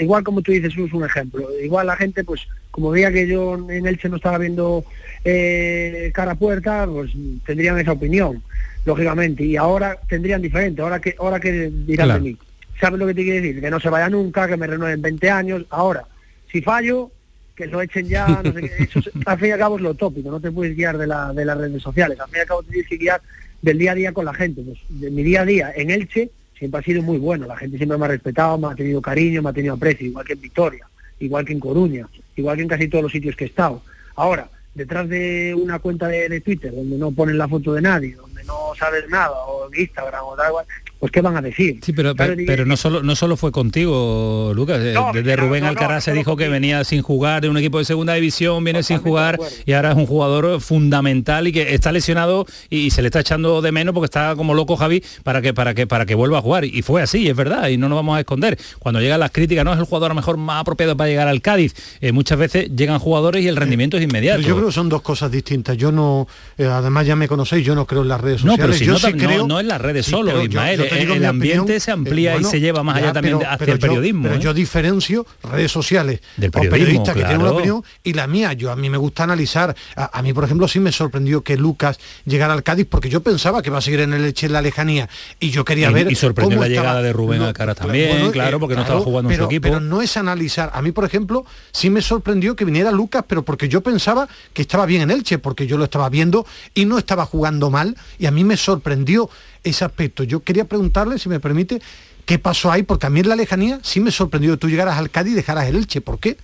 [0.00, 1.46] igual como tú dices, es un ejemplo.
[1.62, 4.84] Igual la gente, pues, como veía que yo en Elche no estaba viendo
[5.22, 7.10] eh, cara a puerta, pues
[7.44, 8.42] tendrían esa opinión,
[8.86, 9.44] lógicamente.
[9.44, 10.80] Y ahora tendrían diferente.
[10.80, 12.24] Ahora que ahora que dirán Claro.
[12.24, 12.38] de mí.
[12.80, 13.60] ¿Sabes lo que te quiero decir?
[13.60, 15.66] Que no se vaya nunca, que me renueven 20 años.
[15.68, 16.04] Ahora,
[16.50, 17.10] si fallo,
[17.54, 18.84] que lo echen ya, no sé qué.
[18.98, 21.32] Eso al fin y al cabo es lo tópico, no te puedes guiar de, la,
[21.34, 22.18] de las redes sociales.
[22.18, 23.20] Al fin y al cabo te tienes que guiar
[23.64, 24.62] del día a día con la gente.
[24.62, 27.46] Pues de mi día a día en Elche siempre ha sido muy bueno.
[27.46, 30.26] La gente siempre me ha respetado, me ha tenido cariño, me ha tenido aprecio, igual
[30.26, 30.86] que en Victoria,
[31.18, 33.82] igual que en Coruña, igual que en casi todos los sitios que he estado.
[34.16, 38.44] Ahora, detrás de una cuenta de, Twitter donde no ponen la foto de nadie, donde
[38.44, 40.66] no sabes nada, o en Instagram, o igual,
[41.00, 41.78] pues ¿qué van a decir?
[41.82, 44.80] Sí, pero, Claro, pero, pero no solo no solo fue contigo, Lucas.
[44.82, 47.48] Eh, No, Desde Rubén no, no, Alcaraz no se dijo que venía sin jugar de
[47.48, 51.52] un equipo de segunda división, viene sin jugar y ahora es un jugador fundamental y
[51.52, 55.02] que está lesionado y se le está echando de menos porque está como loco Javi
[55.22, 56.64] para que para que para que vuelva a jugar.
[56.64, 58.58] Y fue así, es verdad, y no nos vamos a esconder.
[58.78, 61.28] Cuando llegan las críticas, no es el jugador a lo mejor más apropiado para llegar
[61.28, 61.74] al Cádiz.
[62.00, 64.38] Eh, muchas veces llegan jugadores y el rendimiento es inmediato.
[64.38, 65.76] Pero yo creo que son dos cosas distintas.
[65.76, 66.26] Yo no,
[66.58, 68.76] eh, además ya me conocéis, yo no creo en las redes No, sociales.
[68.76, 68.78] sociales.
[68.78, 69.46] si yo no, sí no- creo...
[69.46, 71.90] no en las redes Sí, solo, pero yo- Ismael, yo digo el ambiente opinión, se
[71.90, 74.40] amplía eh, y se lleva más allá también hacia pero el yo- periodismo, Pero ¿eh?
[74.40, 78.52] yo diferencio redes sociales Del o periodistas que tienen una opinión y la mía.
[78.52, 79.74] Yo a mí me gusta analizar.
[79.96, 83.22] A, a mí, por ejemplo, sí me sorprendió que Lucas llegara al Cádiz porque yo
[83.22, 85.08] pensaba que va a seguir en el Elche en la lejanía
[85.40, 87.76] y yo quería Y- ver y sorprendió cómo la estaba- llegada de Rubén No, Alcaraz
[87.76, 89.62] también, claro, porque no estaba jugando en su pero, equipo.
[89.68, 90.70] Pero no es analizar.
[90.74, 94.62] A mí, por ejemplo, sí me sorprendió que viniera Lucas, pero porque yo pensaba que
[94.62, 98.26] estaba bien en Elche, porque yo lo estaba viendo y no estaba jugando mal y
[98.26, 99.28] a mí me sorprendió
[99.64, 100.22] ese aspecto.
[100.24, 101.80] Yo quería preguntarle, si me permite,
[102.24, 105.10] qué pasó ahí, porque a mí en la lejanía sí me sorprendió tú llegaras al
[105.10, 106.00] Cádiz y dejaras el Elche.
[106.00, 106.36] ¿Por qué?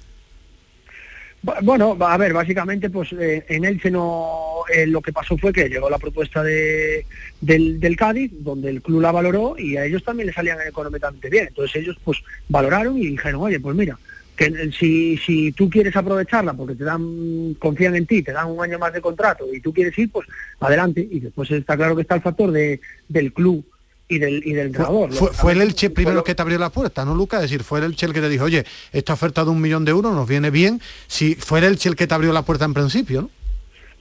[1.43, 5.53] Bu- Bueno, a ver, básicamente pues eh, en Elche no, eh, lo que pasó fue
[5.53, 7.07] que llegó la propuesta de,
[7.41, 11.31] del, del Cádiz, donde el club la valoró y a ellos también les salían económicamente
[11.31, 11.47] bien.
[11.49, 13.99] Entonces ellos pues valoraron y dijeron, oye, pues mira,
[14.41, 18.63] que si, si tú quieres aprovecharla porque te dan, confían en ti, te dan un
[18.65, 20.27] año más de contrato y tú quieres ir, pues
[20.61, 21.07] adelante.
[21.11, 23.63] Y después está claro que está el factor de, del club
[24.09, 25.13] y del, y del entrenador.
[25.13, 27.45] Fue, fue el Elche primero el que te abrió la puerta, ¿no, Lucas?
[27.45, 29.85] Es decir, fue el Elche el que te dijo, oye, esta oferta de un millón
[29.85, 30.81] de euros nos viene bien.
[31.07, 33.31] Si fue el Elche el que te abrió la puerta en principio, ¿no?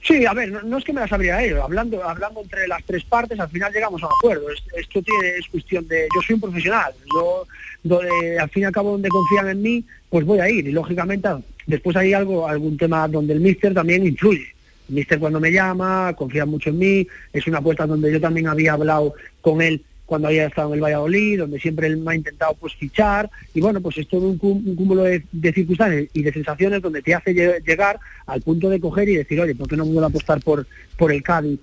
[0.02, 3.04] Sí, a ver, no, es que me las abriera ellos, hablando, hablando entre las tres
[3.04, 4.50] partes, al final llegamos a un acuerdo.
[4.50, 7.46] Es- Esto tiene, es cuestión de, yo soy un profesional, yo
[7.82, 10.66] donde, al fin y al cabo donde confían en mí, pues voy a ir.
[10.66, 11.28] Y lógicamente
[11.66, 14.46] después hay algo, algún tema donde el míster también influye.
[14.88, 18.48] El míster cuando me llama, confía mucho en mí, es una apuesta donde yo también
[18.48, 22.14] había hablado con él cuando había estado en el Valladolid, donde siempre él me ha
[22.16, 26.32] intentado pues fichar, y bueno, pues es todo un, cúmulo de, de circunstancias y de
[26.32, 29.76] sensaciones donde te hace lle- llegar al punto de coger y decir, oye, ¿por qué
[29.76, 30.66] no puedo apostar por,
[30.98, 31.60] por el Cádiz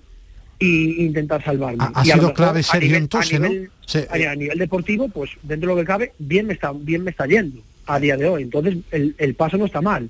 [0.58, 1.76] y intentar salvarme?
[1.84, 3.48] Ha- ha Y a sido clave Sergio entonces, a ¿no?
[3.50, 3.98] nivel- Sí.
[4.08, 7.10] a, a nivel deportivo, pues dentro de lo que cabe, bien me está, bien me
[7.10, 8.44] está yendo a día de hoy.
[8.44, 10.08] Entonces, el, el paso no está mal.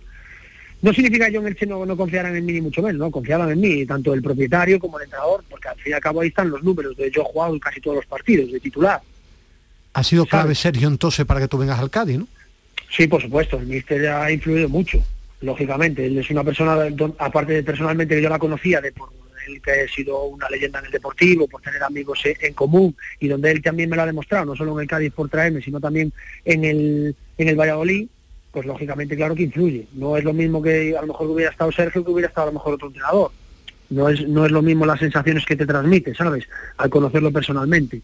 [0.80, 3.10] No significa que yo en Elche no, no confiaran en mí ni mucho menos, no,
[3.10, 6.20] confiaban en mí, tanto el propietario como el entrenador, porque al fin y al cabo
[6.20, 9.00] ahí están los números, de yo he jugado en casi todos los partidos de titular.
[9.94, 12.28] Ha sido clave Sergio entonces para que tú vengas al Cádiz, ¿no?
[12.90, 15.02] Sí, por supuesto, el míster ha influido mucho,
[15.40, 16.06] lógicamente.
[16.06, 16.86] Él es una persona,
[17.18, 19.10] aparte de personalmente que yo la conocía, de por
[19.46, 23.28] él que ha sido una leyenda en el deportivo, por tener amigos en común, y
[23.28, 25.80] donde él también me lo ha demostrado, no solo en el Cádiz por traerme, sino
[25.80, 26.12] también
[26.44, 28.08] en el, en el Valladolid,
[28.52, 29.86] pues lógicamente claro que influye.
[29.92, 32.50] No es lo mismo que a lo mejor hubiera estado Sergio que hubiera estado a
[32.50, 33.30] lo mejor otro entrenador.
[33.90, 36.44] No es, no es lo mismo las sensaciones que te transmite, ¿sabes?
[36.76, 38.02] Al conocerlo personalmente.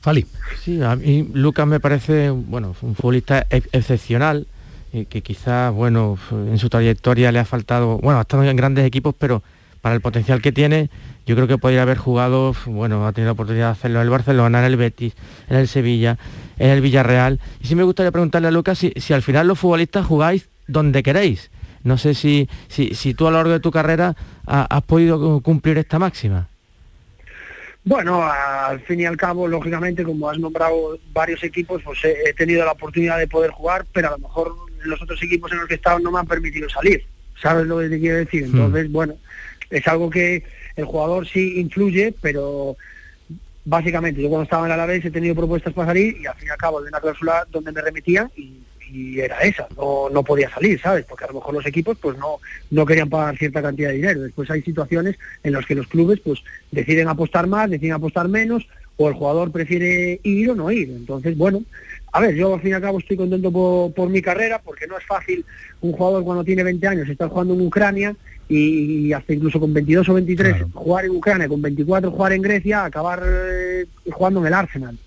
[0.00, 0.26] Fali.
[0.62, 4.46] Sí, a mí Lucas me parece bueno, un futbolista ex- excepcional,
[4.92, 8.84] eh, que quizás, bueno, en su trayectoria le ha faltado, bueno, ha estado en grandes
[8.84, 9.42] equipos, pero
[9.80, 10.90] para el potencial que tiene,
[11.26, 14.10] yo creo que podría haber jugado, bueno, ha tenido la oportunidad de hacerlo en el
[14.10, 15.14] Barcelona, en el Betis,
[15.48, 16.18] en el Sevilla,
[16.62, 17.40] en el Villarreal.
[17.60, 21.02] Y sí me gustaría preguntarle a Lucas si, si al final los futbolistas jugáis donde
[21.02, 21.50] queréis.
[21.82, 24.14] No sé si, si, si tú a lo largo de tu carrera
[24.46, 26.48] ha- has podido cumplir esta máxima.
[27.84, 32.32] Bueno, al fin y al cabo, lógicamente, como has nombrado varios equipos, pues he, he
[32.34, 35.66] tenido la oportunidad de poder jugar, pero a lo mejor los otros equipos en los
[35.66, 37.04] que he estado no me han permitido salir.
[37.42, 38.44] ¿Sabes lo que te quiero decir?
[38.44, 39.14] Entonces, bueno,
[39.68, 40.44] es algo que
[40.76, 42.76] el jugador sí influye, pero
[43.64, 46.50] básicamente yo cuando estaba en Alavés he tenido propuestas para salir y al fin y
[46.50, 50.50] al cabo de una cláusula donde me remitían y, y era esa, no, no podía
[50.50, 51.04] salir, ¿sabes?
[51.06, 52.38] Porque a lo mejor los equipos pues no,
[52.70, 54.22] no querían pagar cierta cantidad de dinero.
[54.22, 58.66] Después hay situaciones en las que los clubes pues deciden apostar más, deciden apostar menos,
[58.96, 60.90] o el jugador prefiere ir o no ir.
[60.90, 61.62] Entonces, bueno,
[62.14, 64.86] a ver, yo al fin y al cabo estoy contento por, por mi carrera, porque
[64.86, 65.44] no es fácil
[65.80, 68.14] un jugador cuando tiene 20 años estar jugando en Ucrania
[68.48, 72.42] y, y hasta incluso con 22 o 23 jugar en Ucrania, con 24 jugar en
[72.42, 74.98] Grecia, acabar eh, jugando en el Arsenal.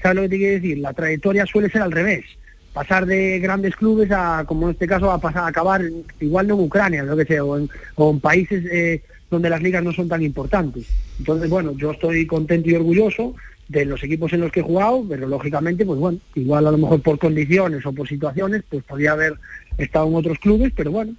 [0.00, 0.78] ¿Sabes lo que te quiero decir?
[0.78, 2.24] La trayectoria suele ser al revés.
[2.72, 5.82] Pasar de grandes clubes a, como en este caso, a pasar a acabar
[6.20, 9.62] igual no en Ucrania, lo que sea, o en, o en países eh, donde las
[9.62, 10.86] ligas no son tan importantes.
[11.18, 13.34] Entonces, bueno, yo estoy contento y orgulloso
[13.68, 16.78] de los equipos en los que he jugado, pero lógicamente, pues bueno, igual a lo
[16.78, 19.34] mejor por condiciones o por situaciones, pues podría haber
[19.78, 21.14] estado en otros clubes, pero bueno,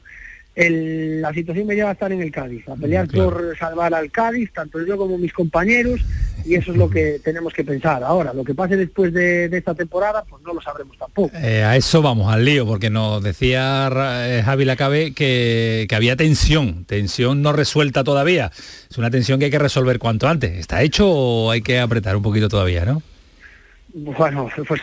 [0.55, 4.11] el- la situación me lleva a estar en el Cádiz, a pelear por salvar al
[4.11, 5.99] Cádiz, tanto yo como mis compañeros,
[6.45, 8.03] y eso es lo que tenemos que pensar.
[8.03, 11.35] Ahora, lo que pase después de, de esta temporada, pues no lo sabremos tampoco.
[11.35, 16.15] Eh, a eso vamos, al lío, porque nos decía eh, Javi Lacabe que, que había
[16.15, 18.51] tensión, tensión no resuelta todavía.
[18.89, 20.53] Es una tensión que hay que resolver cuanto antes.
[20.53, 23.01] ¿Está hecho o hay que apretar un poquito todavía, no?
[23.97, 24.81] Bueno, pues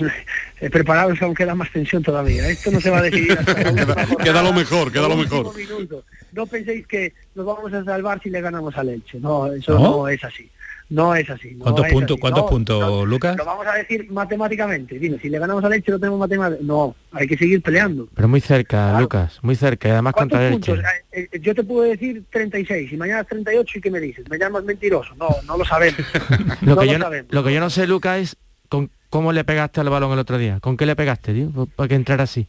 [0.61, 2.49] eh, preparados aún queda más tensión todavía.
[2.49, 5.55] Esto no se va a decidir hasta jornada, queda lo mejor, queda lo mejor.
[5.55, 6.03] minuto.
[6.33, 9.21] No penséis que nos vamos a salvar si le ganamos al Elche.
[9.21, 9.81] No, eso ¿No?
[9.81, 10.09] ¿No?
[10.09, 10.51] es así.
[10.93, 11.55] No es así.
[11.55, 13.37] no ¿Cuántos puntos, cuántos No, puntos, no, Lucas?
[13.37, 14.99] Lo vamos a decir matemáticamente.
[14.99, 16.65] Dime, si le ganamos al Elche lo tenemos matemáticamente.
[16.67, 18.09] No, hay que seguir peleando.
[18.15, 19.89] Pero muy cerca, Lucas, muy cerca.
[19.89, 20.55] Y además ¿Cuántos contra el?
[20.55, 20.73] Elche.
[21.13, 24.29] Eh, eh, Yo te puedo decir 36 y mañana es 38 y ¿qué me dices?
[24.29, 25.15] ¿Me llamas mentiroso?
[25.17, 26.01] No, no lo sabemos.
[26.63, 27.33] Lo, no que lo yo no, sabemos.
[27.33, 28.37] lo que yo no sé, Lucas, es
[28.69, 30.59] con cómo le pegaste al balón el otro día.
[30.61, 31.51] ¿Con qué le pegaste, tío?
[31.51, 32.49] Pa- Para que entrara así.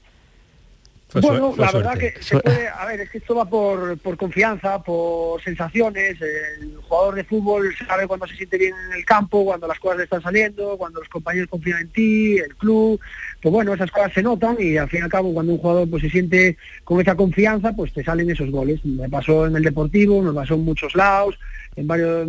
[1.21, 4.81] Bueno, la verdad que se puede, a ver, es que esto va por, por confianza,
[4.81, 6.19] por sensaciones.
[6.21, 9.97] El jugador de fútbol sabe cuando se siente bien en el campo, cuando las cosas
[9.97, 12.99] le están saliendo, cuando los compañeros confían en ti, el club.
[13.41, 15.89] Pues bueno, esas cosas se notan y al fin y al cabo cuando un jugador
[15.89, 18.83] pues se siente con esa confianza, pues te salen esos goles.
[18.85, 21.37] Me pasó en el Deportivo, me pasó en muchos lados,
[21.75, 22.27] en varias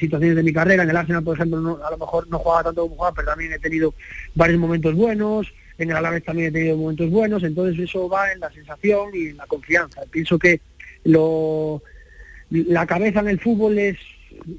[0.00, 0.82] situaciones de mi carrera.
[0.82, 3.28] En el Arsenal, por ejemplo, no- a lo mejor no jugaba tanto como jugaba, pero
[3.28, 3.94] también he tenido
[4.34, 5.46] varios momentos buenos
[5.78, 9.28] en el Alavés también he tenido momentos buenos, entonces eso va en la sensación y
[9.28, 10.02] en la confianza.
[10.10, 10.60] Pienso que
[11.04, 11.82] lo,
[12.50, 13.96] la cabeza en el fútbol es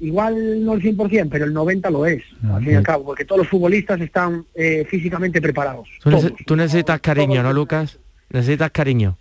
[0.00, 3.24] igual no el 100%, pero el 90% lo es, al fin y al cabo, porque
[3.24, 5.88] todos los futbolistas están eh, físicamente preparados.
[6.02, 6.24] Tú, todos.
[6.24, 7.98] nece- tú necesitas cariño, ¿no, Lucas?
[8.30, 9.16] Necesitas cariño.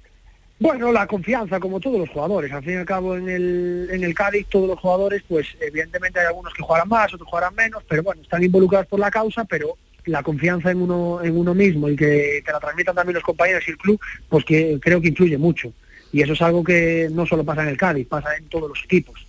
[0.62, 2.52] Bueno, la confianza, como todos los jugadores.
[2.52, 6.20] Al fin y al cabo, en el, en el Cádiz, todos los jugadores, pues evidentemente
[6.20, 9.46] hay algunos que jugarán más, otros jugarán menos, pero bueno, están involucrados por la causa,
[9.46, 13.24] pero la confianza en uno, en uno mismo y que te la transmitan también los
[13.24, 15.72] compañeros y el club, pues que creo que influye mucho.
[16.12, 18.84] Y eso es algo que no solo pasa en el Cádiz, pasa en todos los
[18.84, 19.26] equipos.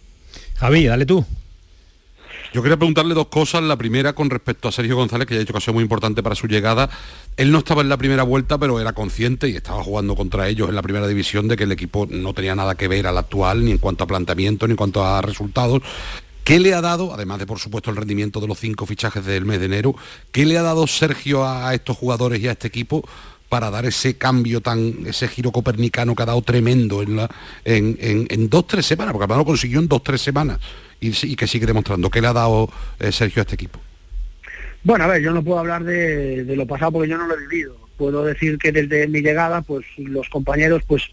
[0.56, 1.24] Javi, dale tú.
[2.52, 3.62] Yo quería preguntarle dos cosas.
[3.62, 5.82] La primera con respecto a Sergio González, que ya ha dicho que ha sido muy
[5.82, 6.90] importante para su llegada.
[7.36, 10.68] Él no estaba en la primera vuelta, pero era consciente y estaba jugando contra ellos
[10.68, 13.64] en la primera división de que el equipo no tenía nada que ver al actual,
[13.64, 15.82] ni en cuanto a planteamiento, ni en cuanto a resultados.
[16.50, 19.44] ¿Qué le ha dado, además de por supuesto el rendimiento de los cinco fichajes del
[19.44, 19.94] mes de enero,
[20.32, 23.08] qué le ha dado Sergio a estos jugadores y a este equipo
[23.48, 27.30] para dar ese cambio tan, ese giro copernicano que ha dado tremendo en, la,
[27.64, 30.58] en, dos, tres semanas, porque además lo consiguió en dos, tres semanas
[30.98, 32.10] y, y que sigue demostrando.
[32.10, 33.78] ¿Qué le ha dado eh, Sergio a este equipo?
[34.82, 37.46] Bueno, a ver, yo no puedo hablar de lo pasado porque yo no lo he
[37.46, 37.76] vivido.
[37.96, 41.12] Puedo decir que desde mi llegada, pues los compañeros pues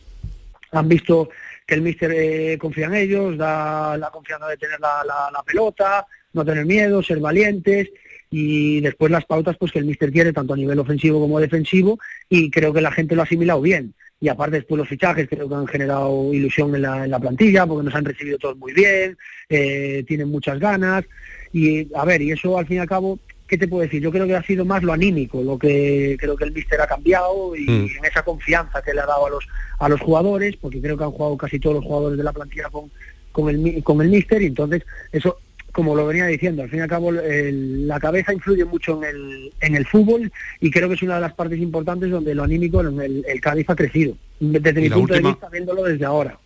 [0.72, 1.30] han visto
[1.66, 6.06] que el míster eh, confía en ellos, da la confianza de tener la, la- pelota,
[6.34, 7.90] no tener miedo, ser valientes
[8.30, 11.98] y después las pautas pues que el míster quiere tanto a nivel ofensivo como defensivo
[12.30, 13.94] y creo que la gente lo ha asimilado bien.
[14.20, 17.66] Y aparte después los fichajes creo que han generado ilusión en la, en la plantilla
[17.68, 21.06] porque nos han recibido todos muy bien, eh, tienen muchas ganas
[21.54, 24.02] y a ver, y eso al fin y al cabo ¿qué te puedo decir?
[24.02, 26.88] Yo creo que ha sido más lo anímico, lo que creo que el míster ha
[26.88, 27.88] cambiado y Mm.
[27.98, 29.48] en esa confianza que le ha dado a los
[29.80, 32.70] a los jugadores, porque creo que han jugado casi todos los jugadores de la plantilla
[32.70, 32.92] con,
[33.32, 35.38] con el con el míster y entonces eso
[35.72, 39.10] como lo venía diciendo, al fin y al cabo el- la cabeza influye mucho en
[39.16, 42.44] el, en el fútbol y creo que es una de las partes importantes donde lo
[42.44, 46.04] anímico en el, el Cádiz ha crecido, desde mi punto última- de vista viéndolo desde
[46.06, 46.40] ahora.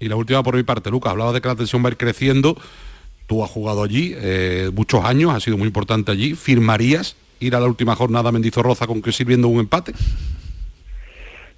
[0.00, 1.96] Y la última por mi parte, Lucas, hablaba de que la tensión va a ir
[1.96, 2.56] creciendo.
[3.28, 6.34] Tú has jugado allí eh, muchos años, has sido muy importante allí.
[6.34, 9.92] ¿Firmarías ir a la última jornada a Mendizorroza con que sirviendo un empate?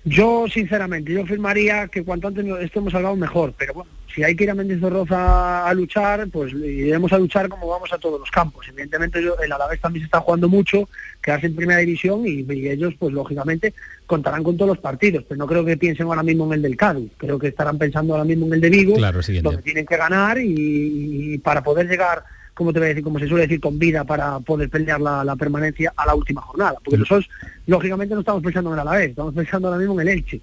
[0.04, 4.44] Yo, sinceramente, yo firmaría que cuanto antes estemos salvados mejor, pero bueno, si hay que
[4.44, 8.66] ir a Mendizorroza a luchar, pues iremos a luchar como vamos a todos los campos.
[8.68, 10.88] Evidentemente el Alavés también se está jugando mucho,
[11.22, 13.74] quedarse en primera división y, y ellos, pues lógicamente,
[14.06, 16.76] contarán con todos los partidos, pero no creo que piensen ahora mismo en el del
[16.76, 19.96] Cádiz, creo que estarán pensando ahora mismo en el de Vigo, Claro, donde tienen que
[19.96, 23.60] ganar y, y para poder llegar, como te voy a decir, como se suele decir,
[23.60, 26.74] con vida para poder pelear la, la permanencia a la última jornada.
[26.82, 27.30] Porque nosotros,
[27.66, 30.40] lógicamente, no estamos pensando en el Alavés, estamos pensando ahora mismo en el Elche,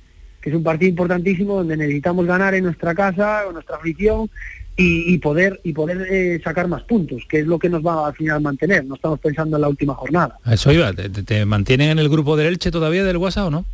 [0.49, 4.29] es un partido importantísimo donde necesitamos ganar en nuestra casa, con nuestra afición
[4.79, 8.13] y, poder y poder eh, sacar más puntos, que es lo que nos va al
[8.13, 8.85] final mantener.
[8.85, 10.37] No estamos pensando en la última jornada.
[10.45, 10.93] Eso iba.
[10.93, 13.65] ¿Te, te- te mantienen en el grupo del Elche todavía del WhatsApp o no?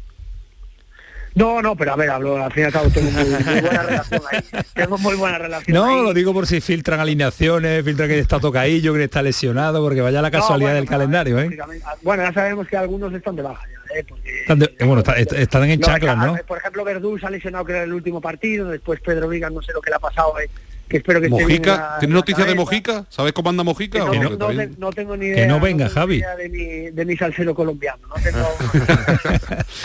[1.35, 3.83] No, no, pero a ver, hablo, al fin y al cabo tengo muy, muy buena
[3.83, 4.39] relación ahí.
[4.73, 6.03] Tengo muy buena relación No, ahí.
[6.03, 10.21] lo digo por si filtran alineaciones, filtran que está tocaillo, que está lesionado, porque vaya
[10.21, 11.45] la No, casualidad bueno, del calendario, ¿eh?
[11.45, 11.85] lógicamente.
[12.03, 14.05] Bueno, ya sabemos que algunos están de baja ya, ¿eh?
[14.07, 16.35] Porque Están de- bueno, está- est- están en No, ¿no?
[16.47, 19.61] Por ejemplo, Verdú se ha lesionado que era el último partido, después Pedro Vigas no
[19.61, 20.49] sé lo que le ha pasado, eh,
[20.87, 22.55] que espero que Mojica, la- ¿tienes noticias de.
[22.55, 23.05] Mojica?
[23.09, 23.99] ¿Sabes cómo anda Mojica?
[23.99, 24.21] No, o no?
[24.23, 25.35] no, Que no te- no tengo ni idea.
[25.37, 26.17] Que no venga, Javi.
[26.17, 27.99] idea De mi, de mi salsero colombiano.
[28.07, 28.47] No tengo...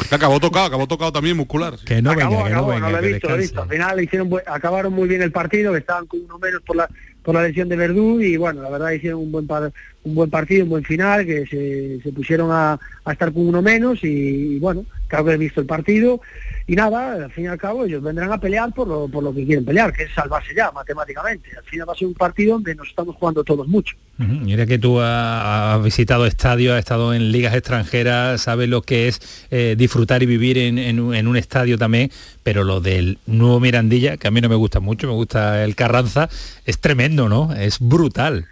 [0.09, 1.75] Que acabó tocado, acabó tocado también muscular.
[1.85, 3.63] Que no acabó, venga, que no acabó, venga, lo he que visto, lo he visto.
[3.63, 6.89] Al final hicieron acabaron muy bien el partido, que estaban con uno menos por la
[7.23, 9.71] por la lesión de Verdú y bueno, la verdad hicieron un buen par-
[10.05, 13.61] un buen partido, un buen final, que se, se pusieron a, a estar con uno
[13.61, 14.09] menos y,
[14.57, 16.23] y bueno, creo que he visto el partido
[16.69, 19.35] y nada, al fin y al cabo ellos vendrán a pelear por lo, por lo
[19.35, 21.49] que quieren pelear, que es salvarse ya matemáticamente.
[21.57, 23.97] Al final va a ser un partido donde nos estamos jugando todos mucho.
[24.19, 29.09] Mira que tú ha- has visitado estadios, has estado en ligas extranjeras, sabes lo que
[29.09, 32.11] es eh, disfrutar y vivir en, en un estadio también,
[32.43, 35.75] pero lo del nuevo Mirandilla, que a mí no me gusta mucho, me gusta el
[35.75, 36.29] Carranza,
[36.67, 37.55] es tremendo, ¿no?
[37.55, 38.45] Es brutal.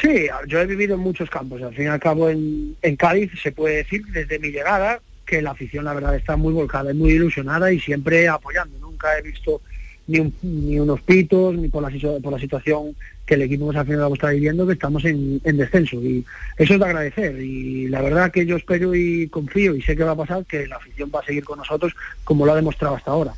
[0.00, 1.60] Sí, yo he vivido en muchos campos.
[1.62, 5.42] Al fin y al cabo en, en Cádiz se puede decir desde mi llegada que
[5.42, 8.78] la afición la verdad está muy volcada y muy ilusionada y siempre apoyando.
[8.78, 9.60] Nunca he visto
[10.06, 12.94] ni, un- ni unos pitos ni por la, por la situación
[13.24, 15.56] que el equipo pues, al fin y al cabo está viviendo que estamos en, en
[15.56, 16.24] descenso y
[16.58, 20.02] eso es de agradecer y la verdad que yo espero y confío y sé que
[20.02, 21.92] va a pasar que la afición va a seguir con nosotros
[22.24, 23.32] como lo ha demostrado hasta ahora.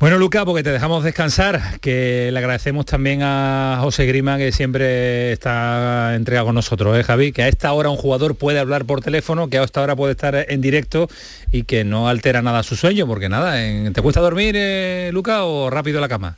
[0.00, 5.32] Bueno, Luca, porque te dejamos descansar, que le agradecemos también a José Grima, que siempre
[5.32, 7.32] está entregado con nosotros, ¿eh, Javi?
[7.32, 10.12] Que a esta hora un jugador puede hablar por teléfono, que a esta hora puede
[10.12, 11.08] estar en directo
[11.52, 15.70] y que no altera nada su sueño, porque nada, ¿te cuesta dormir, eh, Luca, o
[15.70, 16.36] rápido a la cama?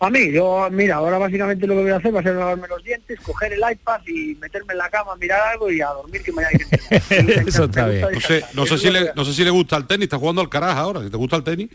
[0.00, 2.66] A mí, yo, mira, ahora básicamente lo que voy a hacer va a ser lavarme
[2.68, 6.22] los dientes, coger el iPad y meterme en la cama, mirar algo y a dormir
[6.22, 7.48] que mañana hay que.
[7.48, 8.06] Eso está bien.
[8.12, 10.40] No sé, no sé si le, no sé si le gusta el tenis, está jugando
[10.40, 11.68] al carajo ahora, si te gusta el tenis.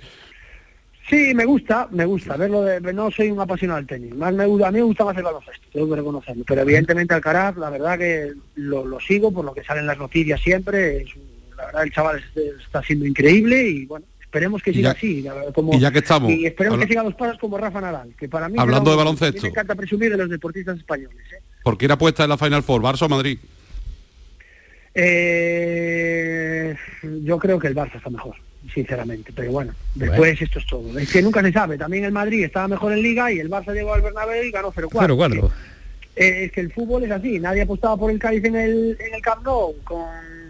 [1.10, 2.62] Sí, me gusta, me gusta verlo.
[2.64, 4.16] De, no soy un apasionado del tenis.
[4.16, 6.44] Más me, gusta- a mí me gusta más el baloncesto, tengo que reconocerlo.
[6.48, 10.40] Pero evidentemente Alcaraz, la verdad que lo, lo sigo por lo que salen las noticias
[10.42, 11.02] siempre.
[11.04, 11.10] Es
[11.58, 15.26] la verdad el chaval es- está siendo increíble y bueno, esperemos que siga ya- así.
[15.54, 18.14] como, y ya que estamos, y esperemos habla- que siga los pasos como Rafa Nadal,
[18.18, 19.42] que para mí Hablando de baloncesto.
[19.44, 21.18] me encanta presumir de los deportistas españoles.
[21.34, 21.42] ¿eh?
[21.64, 23.38] ¿Por quién apuesta en la Final Four, Barça o Madrid?
[24.96, 26.76] Eh,
[27.24, 28.36] yo creo que el Barça está mejor,
[28.74, 30.98] sinceramente, pero bueno, después esto es todo.
[30.98, 33.74] Es que nunca se sabe, también el Madrid estaba mejor en Liga y el Barça
[33.74, 34.90] llegó al Bernabéu y ganó 0-4.
[34.90, 35.52] 0-4.
[36.16, 39.16] Eh, es que el fútbol es así, nadie apostaba por el Cádiz en el, en
[39.16, 40.06] el Camp Nou con,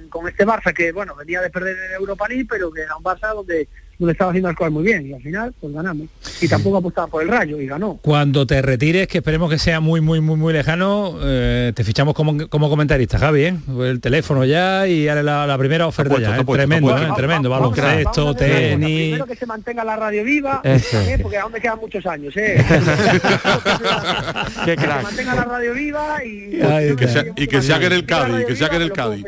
[0.09, 3.03] con este Barça que, bueno, venía de perder en Europa League, pero que era un
[3.03, 3.67] Barça donde,
[4.05, 6.07] donde estaba haciendo las cosas muy bien y al final pues ganamos.
[6.41, 7.99] Y tampoco apostaba por el Rayo y ganó.
[8.01, 12.13] Cuando te retires, que esperemos que sea muy, muy, muy, muy lejano, eh, te fichamos
[12.13, 13.55] como, como comentarista, Javi, ¿eh?
[13.81, 16.43] El teléfono ya y la, la primera oferta puesto, ya, ¿eh?
[16.43, 17.07] puesto, Tremendo, ¿eh?
[17.15, 18.79] Tremendo, Vamos a- baloncesto, tenis...
[19.09, 20.61] Primero que se mantenga la radio viva.
[20.63, 20.79] ¿eh?
[21.21, 22.63] porque aún me quedan muchos años, ¿eh?
[24.65, 26.55] Que se mantenga la radio viva y...
[26.91, 28.91] Y que sea- y que se haga en el Cádiz, que se haga en el
[28.91, 29.25] Cádiz.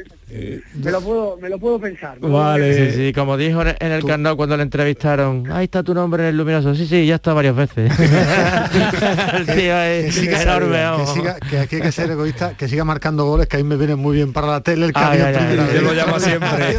[0.76, 2.18] Me lo puedo, me lo puedo pensar.
[2.20, 6.24] Sí, sí, como dijo en en el canal cuando le entrevistaron, ahí está tu nombre
[6.24, 6.76] en el luminoso.
[6.76, 7.92] Sí, sí, ya está varias veces.
[8.00, 10.76] el tío es que siga, enorme.
[10.78, 11.14] que, vamos.
[11.16, 13.78] siga- que aquí hay que ser egoísta, que siga marcando goles, que a mí me
[13.78, 16.76] vienen muy bien para la tele, el Ay, ay, ay, Yo lo llamo siempre.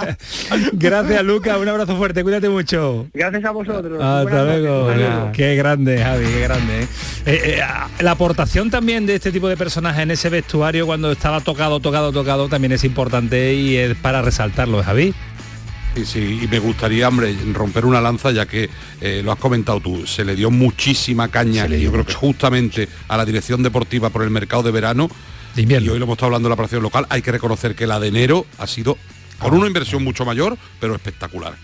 [0.72, 1.58] Gracias, Luca.
[1.58, 2.22] Un abrazo fuerte.
[2.22, 3.06] Cuídate mucho.
[3.12, 4.02] Gracias a vosotros.
[4.02, 5.32] Hasta luego.
[5.32, 6.82] Qué grande, Javi, qué grande.
[6.82, 6.86] ¿eh?
[7.26, 11.10] Eh, eh, ah, la aportación también de este tipo de personajes en ese vestuario cuando
[11.12, 15.14] estaba tocado, tocado, tocado, también es importante y es para resaltarlo, ¿eh, Javi.
[15.96, 18.68] Sí, sí, y me gustaría, hombre, romper una lanza, ya que
[19.00, 22.86] eh, lo has comentado tú, se le dio muchísima caña, y yo creo que justamente
[23.08, 25.08] a la dirección deportiva por el mercado de verano,
[25.56, 27.98] y hoy lo hemos estado hablando de la operación local, hay que reconocer que la
[27.98, 28.98] de enero ha sido
[29.38, 31.54] con una inversión mucho mayor, pero espectacular.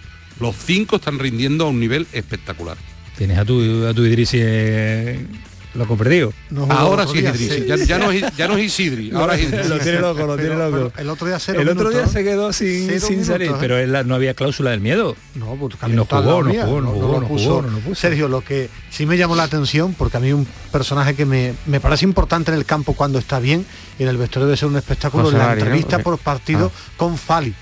[0.40, 2.78] Los cinco están rindiendo a un nivel espectacular.
[3.18, 5.26] Tienes a tu, a tu Idrisi eh,
[5.74, 6.32] loco perdido.
[6.50, 9.42] No jugó ahora sí es ya, ya no es, ya no es Isidri, ahora es
[9.44, 9.68] Idrisi.
[9.68, 10.90] Lo tiene loco, lo tiene Pero- loco.
[10.94, 12.24] pero el otro día cero El otro día minutos, se ¿eh?
[12.24, 13.66] quedó sin, Cero sin salir, minutos, ¿eh?
[13.68, 15.16] pero él, no había cláusula del miedo.
[15.34, 17.44] No, Y no jugó, no jugó, no jugó, lo no puso.
[17.48, 18.00] jugó, no lo puso.
[18.00, 21.54] Sergio, lo que sí me llamó la atención, porque a mí un personaje que me,
[21.66, 23.64] me parece importante en el campo cuando está bien,
[23.98, 27.54] y en el vestuario debe ser un espectáculo, la entrevista Eh, por partido con Fali.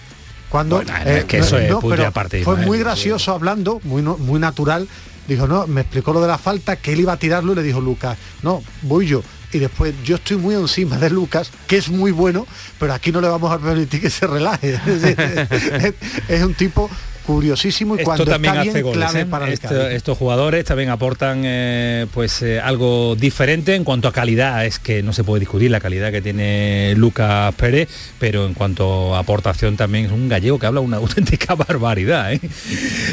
[0.48, 4.40] Cuando Bueno, es que eso es pero aparte, fue muy gracioso hablando, muy no- muy
[4.40, 4.88] natural.
[5.30, 7.62] Dijo, no, me explicó lo de la falta, que él iba a tirarlo y le
[7.62, 9.22] dijo Lucas, no, voy yo.
[9.52, 12.48] Y después yo estoy muy encima de Lucas, que es muy bueno,
[12.80, 14.80] pero aquí no le vamos a permitir que se relaje.
[16.28, 16.90] Es, un tipo
[17.34, 18.98] curiosísimo y Esto cuando también está bien, hace goles.
[18.98, 19.26] clave ¿eh?
[19.26, 24.64] para Esto- estos jugadores también aportan eh, pues eh, algo diferente en cuanto a calidad.
[24.66, 29.14] Es que no se puede discutir la calidad que tiene Lucas Pérez, pero en cuanto
[29.14, 32.32] a aportación también es un gallego que habla una auténtica barbaridad.
[32.32, 32.40] ¿eh?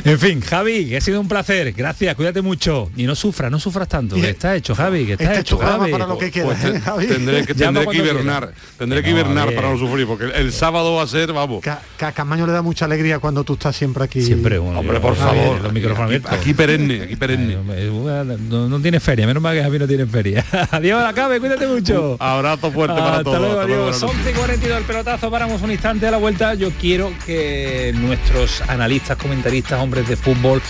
[0.04, 1.74] En fin, Javi, que ha sido un placer.
[1.74, 4.16] Gracias, cuídate mucho y no sufras, no sufras tanto.
[4.16, 5.92] Que está hecho, Javi, que está Este es hecho, Javi.
[5.92, 7.08] para lo que quieras, Pues ¿eh, te- Javi?
[7.08, 10.52] tendré que, tendré que hibernar, tendré que No, hibernar para no sufrir, porque el, el
[10.54, 11.62] sábado va a ser, vamos.
[11.62, 14.07] Que a- que a Camaño le da mucha alegría cuando tú estás siempre aquí.
[14.14, 15.62] Siempre, bueno, Hombre, por Javier, favor.
[15.62, 17.58] los micrófonos Aquí- perenne, aquí perenne.
[17.72, 20.46] Ay, no, no- no tiene feria, menos mal que Javier no tiene feria.
[20.72, 22.18] adiós, Acabe, cuídate mucho.
[22.20, 23.40] Abrazo fuerte para Hasta todos.
[23.40, 24.02] luego, hasta luego, adiós.
[24.02, 24.18] buenas noches.
[24.26, 26.54] 11 y 42 el pelotazo, paramos un instante a la vuelta.
[26.56, 30.62] Yo quiero que nuestros analistas, comentaristas, hombres de fútbol,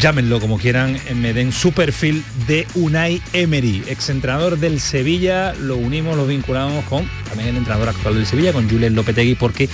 [0.00, 5.52] llámenlo como quieran, eh, me den su perfil de Unai Emery, exentrenador del Sevilla.
[5.54, 9.68] Lo unimos, lo vinculamos con también el entrenador actual del Sevilla, con Julen Lopetegui, porque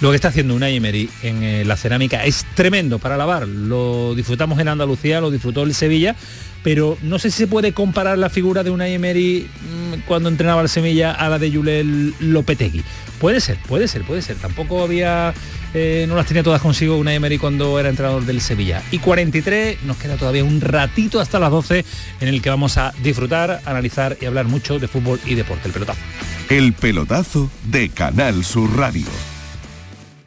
[0.00, 3.46] lo que está haciendo Unai Emery en eh, la cerámica es tremendo para lavar.
[3.46, 6.14] Lo disfrutamos en Andalucía, lo disfrutó el Sevilla,
[6.62, 10.62] pero no sé si se puede comparar la figura de Unai Emery mm, cuando entrenaba
[10.62, 12.82] el Sevilla a la de Julen Lopetegui.
[13.18, 14.36] Puede ser, puede ser, puede ser.
[14.36, 15.32] Tampoco había,
[15.74, 18.82] eh, no las tenía todas consigo Unai Emery cuando era entrenador del Sevilla.
[18.90, 21.84] Y 43, nos queda todavía un ratito hasta las 12
[22.20, 25.68] en el que vamos a disfrutar, analizar y hablar mucho de fútbol y deporte.
[25.68, 26.00] El pelotazo.
[26.48, 29.31] El pelotazo de Canal Sur Radio.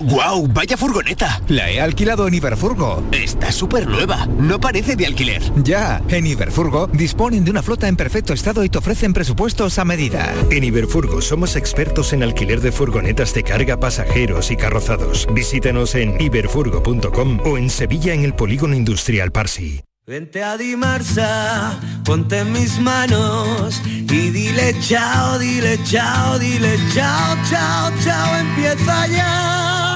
[0.00, 0.48] ¡Guau!
[0.48, 1.42] ¡Vaya furgoneta!
[1.48, 3.02] La he alquilado en Iberfurgo.
[3.12, 4.26] Está súper nueva.
[4.26, 5.42] No parece de alquiler.
[5.62, 9.84] Ya, en Iberfurgo disponen de una flota en perfecto estado y te ofrecen presupuestos a
[9.84, 10.32] medida.
[10.50, 15.28] En Iberfurgo somos expertos en alquiler de furgonetas de carga, pasajeros y carrozados.
[15.32, 19.82] Visítanos en iberfurgo.com o en Sevilla en el Polígono Industrial Parsi.
[20.06, 27.92] Vente a Dimarsa, ponte en mis manos y dile chao, dile chao, dile chao, chao,
[28.02, 29.89] chao, empieza ya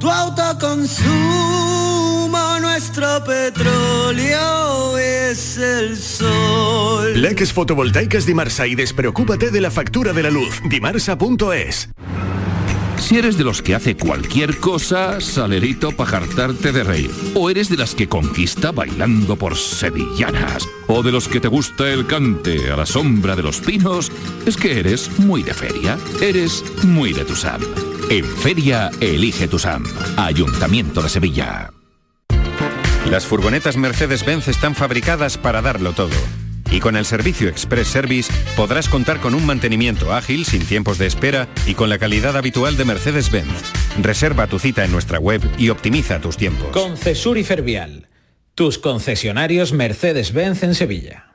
[0.00, 1.08] tu autoconsumo,
[2.60, 7.20] nuestro petróleo es el sol.
[7.20, 10.60] Leques fotovoltaicas Dimarsa y despreocúpate de la factura de la luz.
[10.68, 11.90] Dimarsa.es.
[13.00, 17.10] Si eres de los que hace cualquier cosa, salerito para hartarte de reír.
[17.34, 20.68] O eres de las que conquista bailando por sevillanas.
[20.86, 24.12] O de los que te gusta el cante a la sombra de los pinos.
[24.46, 25.98] Es que eres muy de feria.
[26.20, 27.60] Eres muy de Tusam.
[28.10, 29.82] En feria, elige Tusam.
[30.16, 31.72] Ayuntamiento de Sevilla.
[33.10, 36.14] Las furgonetas Mercedes-Benz están fabricadas para darlo todo.
[36.70, 41.06] Y con el servicio Express Service podrás contar con un mantenimiento ágil, sin tiempos de
[41.06, 43.72] espera y con la calidad habitual de Mercedes-Benz.
[44.00, 46.68] Reserva tu cita en nuestra web y optimiza tus tiempos.
[46.70, 48.08] Concesur y Fervial,
[48.54, 51.26] tus concesionarios Mercedes-Benz en Sevilla.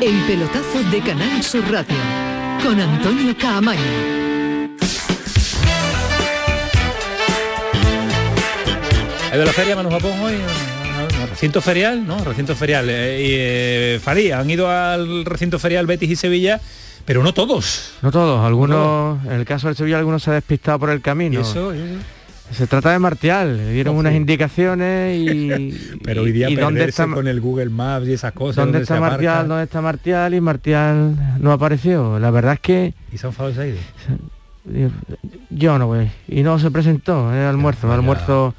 [0.00, 1.96] El pelotazo de Canal Sur Radio
[2.62, 3.80] con Antonio Caamaño.
[9.30, 10.36] ¿Hay de la feria Manu Japón hoy?
[11.38, 12.18] Recinto ferial, ¿no?
[12.24, 12.90] Recinto ferial.
[12.90, 16.60] Eh, y eh, Farí, han ido al recinto ferial Betis y Sevilla,
[17.04, 17.92] pero no todos.
[18.02, 21.38] No todos, algunos, en el caso del Sevilla, algunos se han despistado por el camino.
[21.38, 21.72] ¿Y eso?
[21.72, 22.00] ¿Y eso?
[22.50, 25.98] Se trata de Martial, le dieron unas indicaciones y...
[26.02, 28.56] Pero hoy día y dónde está, con el Google Maps y esas cosas.
[28.56, 29.00] ¿Dónde está se.
[29.00, 29.46] Martial?
[29.46, 30.34] ¿Dónde está Martial?
[30.34, 32.18] Y Martial no apareció.
[32.18, 33.76] La verdad es que ¿Y se han enfadado ese
[35.50, 36.10] yo no voy.
[36.26, 38.54] Y no se presentó, el almuerzo, un almuerzo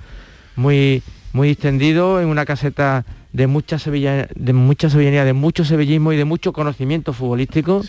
[0.56, 1.04] muy
[1.34, 6.18] muy extendido en una caseta de mucha sevilla, de mucha sevillanía, de mucho sevillismo y
[6.18, 7.84] de mucho conocimiento futbolístico.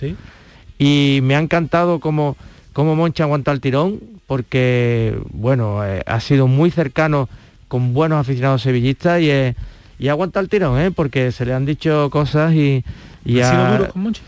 [0.78, 2.36] Y me ha encantado como
[2.72, 7.28] como Moncha aguanta el tirón, porque bueno, eh, ha sido muy cercano
[7.68, 9.54] con buenos aficionados sevillistas y, eh,
[9.98, 10.90] y aguanta el tirón, ¿eh?
[10.90, 12.84] porque se le han dicho cosas y,
[13.24, 14.22] y ¿Han sido duros con Monchi?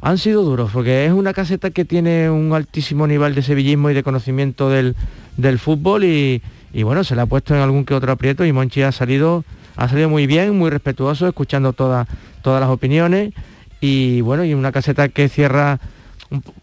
[0.00, 3.94] han sido duros, porque es una caseta que tiene un altísimo nivel de sevillismo y
[3.94, 4.96] de conocimiento del,
[5.38, 6.42] del fútbol y,
[6.74, 9.44] y bueno, se le ha puesto en algún que otro aprieto y Monchi ha salido,
[9.76, 12.06] ha salido muy bien, muy respetuoso, escuchando todas
[12.42, 13.32] todas las opiniones
[13.80, 15.80] y bueno, y una caseta que cierra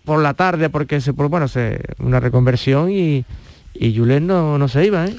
[0.05, 3.25] por la tarde porque se, bueno, se, una reconversión y,
[3.73, 5.15] y Julen no, no se iba, ¿eh?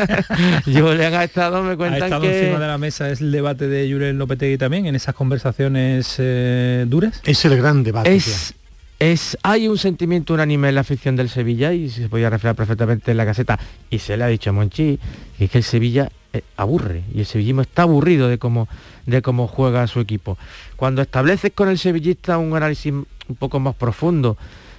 [0.64, 2.40] Julen ha estado, me Ha cuentan estado que...
[2.40, 6.84] encima de la mesa es el debate de Julen Lopetegui también en esas conversaciones eh,
[6.88, 7.20] duras.
[7.24, 8.14] Es el gran debate.
[8.14, 8.54] Es,
[9.00, 13.10] es, hay un sentimiento unánime en la afición del Sevilla y se podía reflejar perfectamente
[13.10, 15.00] en la caseta y se le ha dicho a Monchi
[15.38, 18.68] que es que el Sevilla eh, aburre y el sevillismo está aburrido de cómo,
[19.06, 20.36] de cómo juega su equipo.
[20.76, 24.36] Cuando estableces con el sevillista un análisis un poco más profundo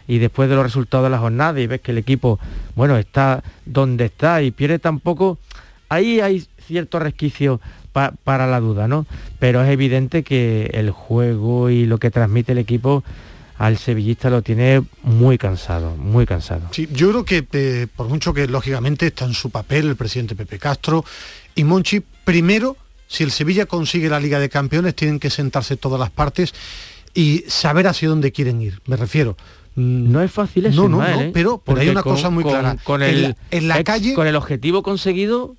[0.07, 2.39] y después de los resultados de la jornada y ves que el equipo,
[2.75, 5.39] bueno, está donde está y pierde tampoco,
[5.89, 7.59] ahí hay cierto resquicio
[7.91, 9.07] para la duda, ¿no?
[9.39, 13.03] Pero es evidente que el juego y lo que transmite el equipo
[13.61, 16.61] al sevillista lo tiene muy cansado, muy cansado.
[16.71, 20.35] Sí, yo creo que eh, por mucho que lógicamente está en su papel el presidente
[20.35, 21.05] Pepe Castro
[21.53, 22.75] y Monchi, primero,
[23.07, 26.55] si el Sevilla consigue la Liga de Campeones, tienen que sentarse todas las partes
[27.13, 28.79] y saber hacia dónde quieren ir.
[28.87, 29.37] Me refiero,
[29.75, 30.89] no es fácil eso.
[30.89, 31.29] No, no, ¿eh?
[31.31, 32.77] pero, hay una cosa muy clara.
[32.83, 34.15] Con el, en la, calle...
[34.15, 35.55] Con el objetivo conseguido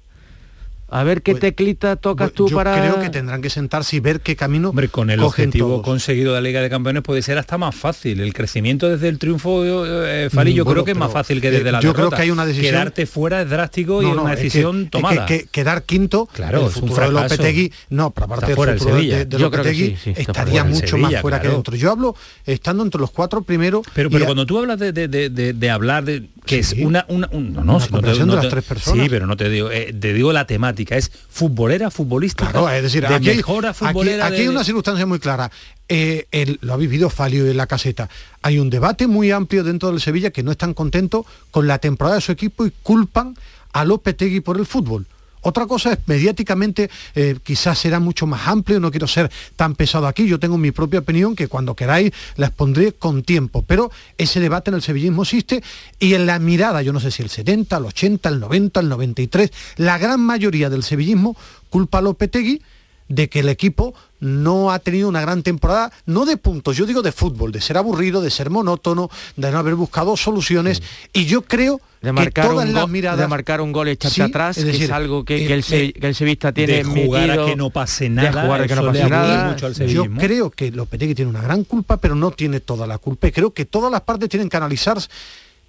[0.93, 2.78] a ver qué pues, teclita tocas pues, tú yo para.
[2.78, 4.68] Creo que tendrán que sentarse y ver qué camino.
[4.68, 8.20] Hombre, con el objetivo conseguido de la Liga de Campeones puede ser hasta más fácil.
[8.20, 11.68] El crecimiento desde el triunfo, eh, Fali, yo creo que es más fácil que desde
[11.68, 12.72] eh, la Yo creo que hay una decisión.
[12.72, 15.24] Quedarte fuera es drástico y es una decisión tomada.
[15.24, 19.38] que, quedar quinto, claro, el futuro de Lopetegui, no, pero aparte del futuro de, de
[19.38, 21.74] Lopetegui, estaría mucho más fuera que dentro.
[21.74, 22.14] Yo hablo
[22.45, 23.86] estando entre los cuatro primeros.
[23.95, 28.26] Pero, pero cuando tú hablas de, hablar de que es una, una no, no, de
[28.26, 29.05] las tres personas.
[29.05, 32.51] Sí, pero no te digo, eh, te digo la temática, es futbolera, futbolista.
[32.51, 35.51] Claro, es decir, de aquí, mejora futbolera aquí, hay una circunstancia muy clara.
[35.89, 38.09] Eh, lo ha vivido Falio en la caseta.
[38.41, 42.16] Hay un debate muy amplio dentro del Sevilla que no están contentos con la temporada
[42.16, 43.37] de su equipo y culpan
[43.72, 45.07] a Lopetegui por el fútbol.
[45.43, 50.07] Otra cosa es mediáticamente eh, quizás será mucho más amplio, no quiero ser tan pesado
[50.07, 54.40] aquí, yo tengo mi propia opinión que cuando queráis la expondré con tiempo, pero ese
[54.40, 55.62] debate en el sevillismo existe
[55.99, 58.88] y en la mirada, yo no sé si el 70, el 80, el 90, el
[58.88, 61.36] 93, la gran mayoría del sevillismo
[61.70, 62.62] culpa a Lopetegui
[63.09, 67.03] de que el equipo no ha tenido una gran temporada, no de puntos, yo digo
[67.03, 70.81] de fútbol, de ser aburrido, de ser monótono, de no haber buscado soluciones.
[71.12, 73.18] Y yo creo de marcar que todas un las miradas...
[73.18, 76.14] De marcar un gol echarte atrás, es, decir, es algo que, que, el, que, el,
[76.14, 79.11] sevista tiene de jugar a que no pase nada, de jugar a que no pase
[79.11, 79.57] nada.
[79.89, 83.27] yo creo que Lopetegui tiene una gran culpa, pero no tiene toda la culpa.
[83.27, 84.99] Y creo que todas las partes tienen que analizar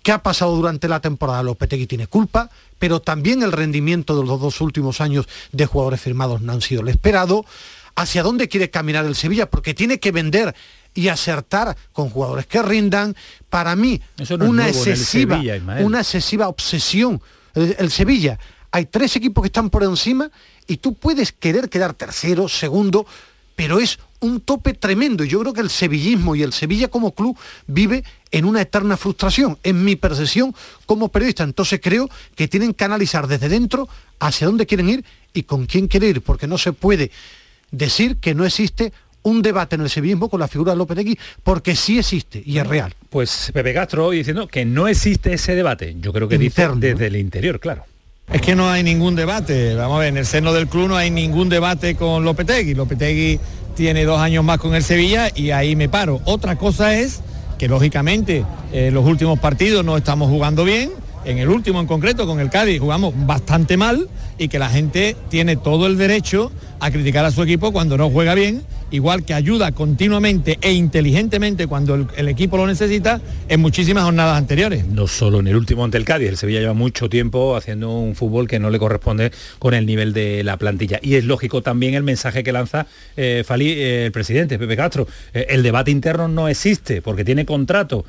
[0.03, 1.41] qué ha pasado durante la temporada.
[1.41, 6.41] Lopetegui tiene culpa, pero también el rendimiento de los dos últimos años de jugadores firmados
[6.41, 7.45] no han sido el esperado
[7.95, 10.55] hacia dónde quiere caminar el Sevilla, porque tiene que vender
[10.93, 13.15] y acertar con jugadores que rindan.
[13.49, 14.01] Para mí,
[14.39, 15.41] una, excesiva,
[15.79, 17.21] una excesiva obsesión.
[17.55, 18.39] El, Sevilla,
[18.71, 20.29] hay tres equipos que están por encima
[20.67, 23.05] y tú puedes querer quedar tercero, segundo,
[23.55, 25.23] pero es un tope tremendo.
[25.23, 27.37] Y yo creo que el sevillismo y el Sevilla como club
[27.67, 31.43] vive en una eterna frustración, en mi percepción como periodista.
[31.43, 33.87] Entonces creo que tienen que analizar desde dentro
[34.19, 37.11] hacia dónde quieren ir y con quién quieren ir, porque no se puede
[37.73, 38.93] decir que no existe
[39.23, 42.67] un debate en el sevillismo con la figura de Lopetegui, porque sí existe y es
[42.67, 42.93] real.
[43.09, 45.95] Pues Pepe Castro hoy diciendo que no existe ese debate.
[45.99, 47.85] Yo creo que dice desde el interior, claro.
[48.31, 49.75] Es que no hay ningún debate.
[49.75, 52.73] Vamos a ver, en el seno del club no hay ningún debate con Lopetegui.
[52.73, 53.39] Lopetegui
[53.75, 56.21] tiene dos años más con el Sevilla y ahí me paro.
[56.25, 57.21] Otra cosa es
[57.57, 60.91] que lógicamente en eh, los últimos partidos no estamos jugando bien.
[61.25, 65.15] En el último en concreto, con el Cádiz, jugamos bastante mal y que la gente
[65.29, 66.51] tiene todo el derecho
[66.81, 68.61] a criticar a su equipo cuando no juega bien,
[68.91, 74.85] igual que ayuda continuamente e inteligentemente cuando el, equipo lo necesita en muchísimas jornadas anteriores.
[74.85, 78.15] No solo en el último ante el Cádiz, el Sevilla lleva mucho tiempo haciendo un
[78.15, 80.99] fútbol que no le corresponde con el nivel de la plantilla.
[81.01, 85.07] Y es lógico también el mensaje que lanza eh, eh, el presidente, Pepe Castro.
[85.33, 88.03] Eh, el debate interno no existe porque tiene contrato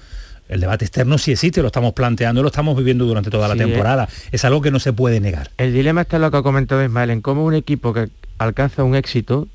[0.48, 4.08] el debate externo sí existe, lo estamos planteando, lo estamos viviendo durante toda la temporada.
[4.30, 5.50] Es algo que no se puede negar.
[5.56, 8.84] El dilema está en lo que ha comentado Ismael, en cómo un equipo que alcanza
[8.84, 9.48] un éxito,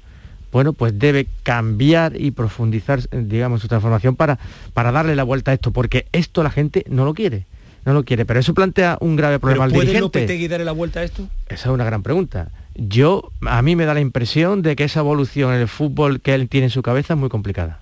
[0.51, 4.39] bueno, pues debe cambiar y profundizar, digamos, su transformación para,
[4.73, 7.45] para darle la vuelta a esto, porque esto la gente no lo quiere.
[7.85, 10.25] No lo quiere, pero eso plantea un grave problema al dirigente.
[10.25, 11.27] ¿Puede darle la vuelta a esto?
[11.47, 12.49] Esa es una gran pregunta.
[12.75, 16.33] Yo, a mí me da la impresión de que esa evolución en el fútbol que
[16.33, 17.79] él tiene en su cabeza es muy complicada.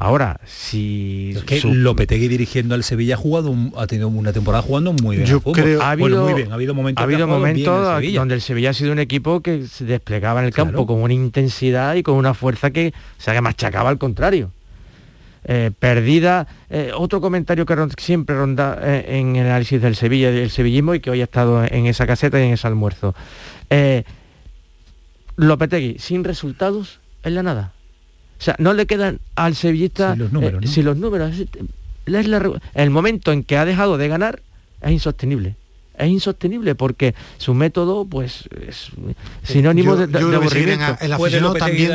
[0.00, 4.92] Ahora, si es que Lopetegui dirigiendo al Sevilla ha jugado, ha tenido una temporada jugando
[4.92, 5.28] muy bien.
[5.28, 8.70] Yo creo, ha habido, muy bien, ha habido momentos, ha habido momentos donde el Sevilla
[8.70, 12.14] ha sido un equipo que se desplegaba en el campo con una intensidad y con
[12.14, 14.52] una fuerza que sea, machacaba al contrario.
[15.44, 16.46] Eh, perdida.
[16.70, 21.00] Eh, otro comentario que siempre ronda eh, en el análisis del Sevilla, del sevillismo y
[21.00, 23.14] que hoy ha estado en esa caseta y en ese almuerzo.
[25.36, 27.72] Lopetegui, sin resultados en la nada
[28.38, 30.12] o sea, no le quedan al sevillista...
[30.14, 31.34] Si los números, Si los números...
[32.74, 34.40] el momento en que ha dejado de ganar
[34.80, 35.56] es insostenible.
[35.98, 38.88] Es insostenible porque su método pues es
[39.42, 40.84] sinónimo Yo- de, yo de aburrimiento.
[40.84, 41.90] a- el aficionado también.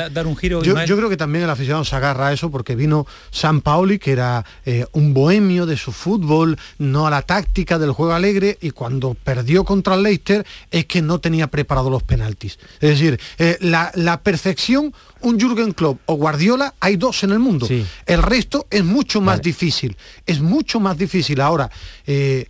[0.63, 3.99] Yo, yo creo que también el aficionado se agarra a eso porque vino San Paoli
[3.99, 8.57] que era eh, un bohemio de su fútbol no a la táctica del juego alegre
[8.61, 12.59] y cuando perdió contra el Leicester es que no tenía preparado los penaltis.
[12.81, 17.39] Es decir eh, la, la perfección un Jürgen Klopp o Guardiola hay dos en el
[17.39, 17.65] mundo.
[18.05, 19.95] El resto es mucho más difícil.
[20.25, 21.39] Es mucho más difícil.
[21.39, 21.69] Ahora
[22.05, 22.45] eh,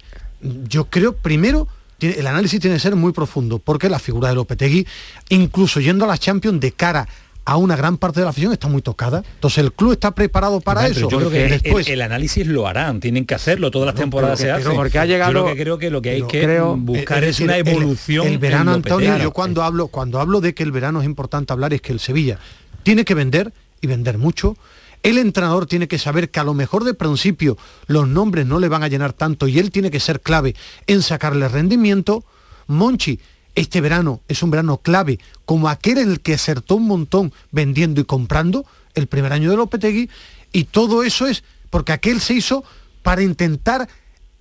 [0.67, 1.67] yo creo primero
[1.99, 4.85] el análisis tiene que ser muy profundo porque la figura de Lopetegui
[5.29, 7.07] incluso yendo a la Champions de cara
[7.45, 10.59] a una gran parte de la afición está muy tocada entonces el club está preparado
[10.61, 13.69] para eso yo creo que el- después el, el análisis lo harán, tienen que hacerlo,
[13.71, 14.75] todas las temporadas pero se hacen.
[14.77, 17.27] porque ha llegado- Yo lo que creo que lo que hay que creo- buscar es,
[17.31, 18.27] decir, una evolución.
[18.27, 19.05] El, verano, Lopetegui.
[19.05, 21.91] Antonio, yo cuando hablo, cuando hablo de que el verano es importante hablar es que
[21.93, 22.37] el Sevilla
[22.83, 24.57] tiene que vender y vender mucho.
[25.03, 28.69] El entrenador tiene que saber que a lo mejor de principio los nombres no le
[28.69, 30.55] van a llenar tanto y él tiene que ser clave
[30.87, 32.23] en sacarle rendimiento.
[32.67, 33.19] Monchi,
[33.53, 37.99] este verano es un verano clave, como aquel en el que acertó un montón vendiendo
[37.99, 40.09] y comprando, el primer año de Lopetegui,
[40.53, 42.63] y todo eso es porque aquel se hizo
[43.01, 43.89] para intentar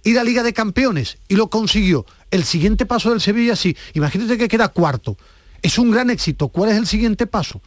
[0.04, 2.06] ir a Liga de Campeones y lo consiguió.
[2.30, 5.16] El siguiente paso del Sevilla, sí, imagínate que queda cuarto.
[5.60, 6.48] Es un gran éxito.
[6.48, 7.60] ¿Cuál es el siguiente paso?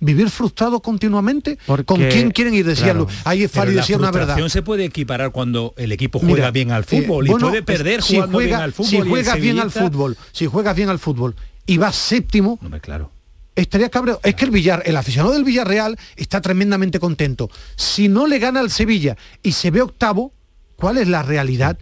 [0.00, 1.58] ¿Vivir frustrado continuamente?
[1.84, 2.66] ¿Con quién quieren ir?
[2.66, 3.06] Decía Claro.
[3.24, 4.36] Ahí Fali decía una verdad.
[4.48, 7.62] se puede equiparar cuando el equipo juega Mira, bien al eh, fútbol bueno, y puede
[7.62, 8.88] perder si jugando juega, bien al fútbol.
[8.90, 11.34] Si juegas bien al fútbol, si juegas bien al fútbol
[11.66, 13.10] y vas séptimo, claro.
[13.54, 14.20] estaría cabreo.
[14.22, 17.50] Es que el Villar, el aficionado del Villarreal está tremendamente contento.
[17.76, 20.32] Si no le gana al Sevilla y se ve octavo,
[20.76, 21.78] ¿cuál es la realidad?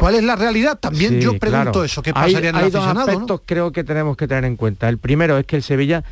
[0.00, 0.78] ¿Cuál es la realidad?
[0.78, 1.84] También Sí, yo pregunto claro.
[1.84, 3.06] eso, ¿qué Hay- pasaría en el hay dos aficionado?
[3.06, 3.12] ¿no?
[3.12, 4.88] aspectos creo que tenemos que tener en cuenta.
[4.88, 6.02] El primero es que el Sevilla,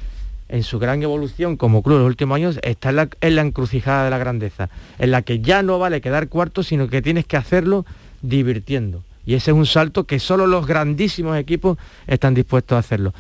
[0.49, 3.43] en su gran evolución como club en los últimos años, está en la, en la
[3.43, 7.27] encrucijada de la grandeza, en la que ya no vale quedar cuarto, sino que tienes
[7.27, 7.85] que hacerlo
[8.23, 9.03] divirtiendo.
[9.27, 11.77] Y ese es un salto que solo los grandísimos equipos
[12.07, 13.13] están dispuestos a hacerlo.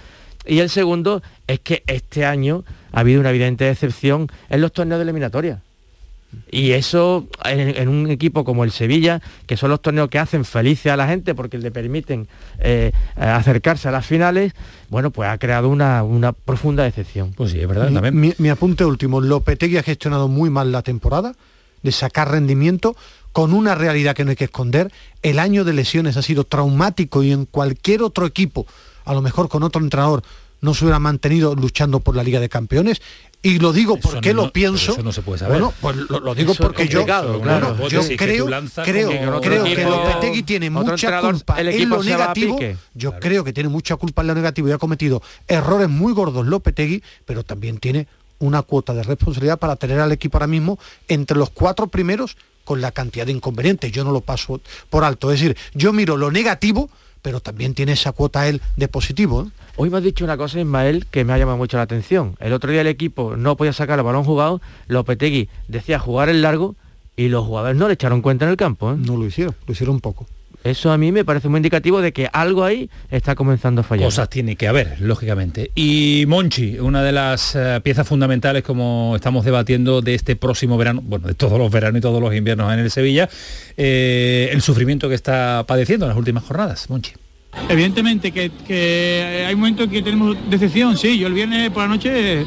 [0.46, 4.98] Y el segundo es que este año ha habido una evidente decepción en los torneos
[4.98, 5.60] de eliminatoria.
[6.50, 10.44] Y eso en, en un equipo como el Sevilla, que son los torneos que hacen
[10.44, 14.52] felices a la gente porque le permiten eh, acercarse a las finales,
[14.90, 17.32] bueno, pues ha creado una, una profunda decepción.
[17.34, 17.68] Pues sí, es
[18.02, 21.34] Mi- Mi, mi apunte último, Lopetegui ha gestionado muy mal la temporada,
[21.82, 22.96] de sacar rendimiento,
[23.32, 24.90] con una realidad que no hay que esconder.
[25.22, 28.66] El año de lesiones ha sido traumático y en cualquier otro equipo,
[29.04, 30.22] a lo mejor con otro entrenador,
[30.60, 33.00] no se hubiera mantenido luchando por la Liga de Campeones.
[33.48, 34.92] Y lo digo porque no- lo pienso.
[34.92, 35.58] eso no se puede saber.
[35.60, 37.40] Bueno, pues lo, lo digo Eso porque yo, claro.
[37.88, 38.46] yo creo, creo,
[38.84, 42.58] que creo que Lopetegui tiene mucha culpa el en lo negativo.
[42.94, 46.46] Yo creo que tiene mucha culpa en lo negativo y ha cometido errores muy gordos
[46.46, 48.06] Lopetegui, pero también tiene
[48.40, 50.78] una cuota de responsabilidad para tener al equipo ahora mismo
[51.08, 53.90] entre los cuatro primeros con la cantidad de inconvenientes.
[53.92, 55.32] Yo no lo paso por alto.
[55.32, 56.90] Es decir, yo miro lo negativo,
[57.28, 59.42] pero también tiene esa cuota él de positivo.
[59.42, 59.50] ¿eh?
[59.76, 62.36] Hoy me has dicho una cosa, Ismael, que me ha llamado mucho la atención.
[62.40, 66.40] El otro día el equipo no podía sacar el balón jugado, Lopetegui decía jugar el
[66.40, 66.74] largo
[67.16, 68.94] y los jugadores no le echaron cuenta en el campo.
[68.94, 70.26] No lo hicieron, lo hicieron un poco.
[70.64, 74.04] Eso a mí me parece muy indicativo de que algo ahí está comenzando a fallar.
[74.04, 75.70] Cosas tiene que haber, lógicamente.
[75.74, 81.00] Y Monchi, una de las eh, piezas fundamentales, como estamos debatiendo de este próximo verano,
[81.04, 83.28] bueno, de todos los veranos y todos los inviernos en el Sevilla,
[83.76, 87.12] eh, el sufrimiento que está padeciendo en las últimas jornadas, Monchi.
[87.68, 91.88] Evidentemente que, que hay momentos en que tenemos decepción, sí, yo el viernes por la
[91.88, 92.44] noche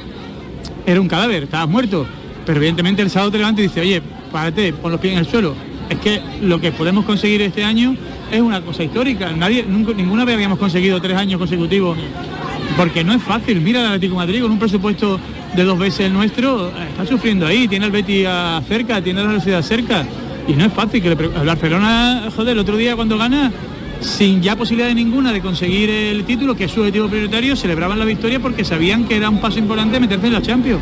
[0.86, 2.06] era un cadáver, estabas muerto,
[2.46, 4.02] pero evidentemente el sábado te levantas y dices, oye,
[4.32, 5.71] párate, pon los pies en el suelo.
[5.92, 7.98] Es que lo que podemos conseguir este año
[8.32, 11.98] es una cosa histórica, nadie, nunca, ninguna vez habíamos conseguido tres años consecutivos,
[12.78, 15.20] porque no es fácil, mira el Atlético Madrid con un presupuesto
[15.54, 19.22] de dos veces el nuestro, eh, está sufriendo ahí, tiene el Betis a cerca, tiene
[19.22, 20.06] la Sociedad cerca,
[20.48, 23.52] y no es fácil que el Barcelona, joder, el otro día cuando gana,
[24.00, 28.00] sin ya posibilidad de ninguna de conseguir el título, que es su objetivo prioritario, celebraban
[28.00, 30.82] la victoria porque sabían que era un paso importante meterse en la Champions.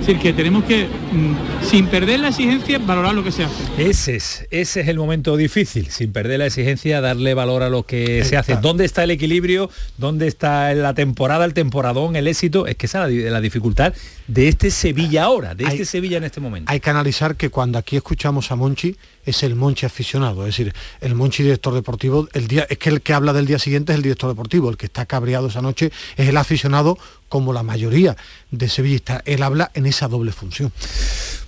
[0.00, 3.54] Es decir, que tenemos que, mm, sin perder la exigencia, valorar lo que se hace.
[3.76, 7.82] Ese es, ese es el momento difícil, sin perder la exigencia, darle valor a lo
[7.82, 8.56] que se hace.
[8.56, 9.68] ¿Dónde está el equilibrio?
[9.98, 12.66] ¿Dónde está la temporada, el temporadón, el éxito?
[12.66, 13.92] Es que esa es la, di- la dificultad
[14.28, 16.70] de este Sevilla ahora, de este Sevilla en este momento.
[16.70, 20.72] Hay que analizar que cuando aquí escuchamos a Monchi es el Monchi aficionado, es decir,
[21.00, 23.96] el Monchi director deportivo, el día, es que el que habla del día siguiente es
[23.96, 26.98] el director deportivo, el que está cabreado esa noche es el aficionado
[27.28, 28.16] como la mayoría
[28.50, 29.22] de sevillistas.
[29.26, 30.72] Él habla en esa doble función.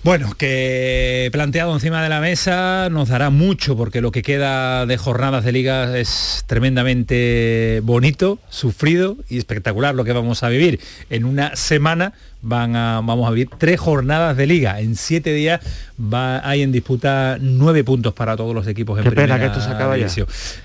[0.03, 4.97] Bueno, que planteado encima de la mesa nos dará mucho porque lo que queda de
[4.97, 10.79] jornadas de liga es tremendamente bonito, sufrido y espectacular lo que vamos a vivir
[11.11, 12.13] en una semana
[12.43, 14.79] van a, vamos a vivir tres jornadas de liga.
[14.79, 15.61] En siete días
[16.01, 19.61] va, hay en disputa nueve puntos para todos los equipos en Qué pena que esto
[19.61, 20.07] se acaba ya.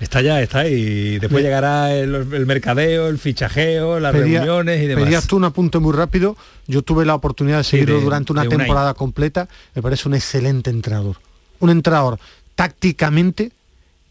[0.01, 4.87] Está ya, está y después llegará el, el mercadeo, el fichajeo, las Pedía- reuniones y
[4.87, 5.03] demás.
[5.05, 6.35] Pedías tú un apunte muy rápido.
[6.67, 9.47] Yo tuve la oportunidad de Sí, seguirlo de- durante una temporada completa.
[9.75, 11.17] Me parece un excelente entrenador.
[11.59, 12.19] Un entrenador
[12.55, 13.51] tácticamente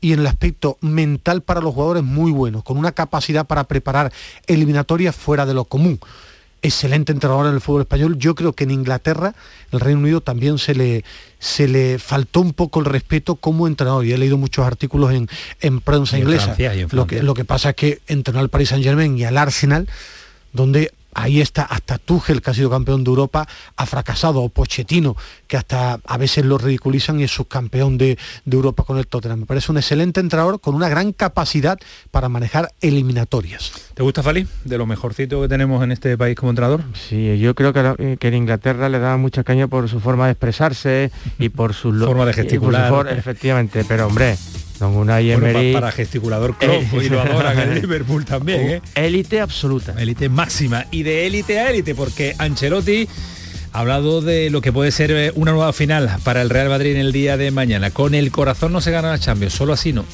[0.00, 4.12] y en el aspecto mental para los jugadores muy bueno, con una capacidad para preparar
[4.46, 5.98] eliminatorias fuera de lo común.
[6.62, 8.18] Excelente entrenador en el fútbol español.
[8.18, 9.34] Yo creo que en Inglaterra,
[9.72, 11.04] el Reino Unido también se le,
[11.38, 14.04] se le faltó un poco el respeto como entrenador.
[14.04, 15.28] Y he leído muchos artículos en,
[15.60, 16.44] en prensa Y en inglesa.
[16.46, 19.16] Francia, y en lo, que, lo que pasa es que entrenó al Paris Saint Germain
[19.16, 19.88] y al Arsenal,
[20.52, 25.16] donde ahí está hasta Tuchel, que ha sido campeón de Europa, ha fracasado, o Pochettino,
[25.46, 29.40] que hasta a veces lo ridiculizan y es subcampeón de, de Europa con el Tottenham.
[29.40, 31.78] Me parece un excelente entrenador con una gran capacidad
[32.10, 33.72] para manejar eliminatorias.
[33.94, 34.46] ¿Te gusta Fali?
[34.64, 36.82] De lo mejorcito que tenemos en este país como entrenador.
[37.08, 40.26] Sí, yo creo que, la- que en Inglaterra le da mucha caña por su forma
[40.26, 42.88] de expresarse y por su Forma de y por su gesticular.
[42.90, 44.36] for- efectivamente, pero hombre,
[44.78, 48.82] don Unai Bueno, Emery, pa- para gesticulador Klopp, y lo adoran en Liverpool también, ¿eh?
[48.94, 49.94] élite absoluta.
[49.98, 50.86] Élite máxima.
[50.90, 53.08] Y de élite a élite, porque Ancelotti
[53.72, 56.92] ha hablado de lo que puede ser eh, una nueva final para el Real Madrid
[56.92, 57.90] en el día de mañana.
[57.90, 60.04] Con el corazón no se gana la Champions, solo así no.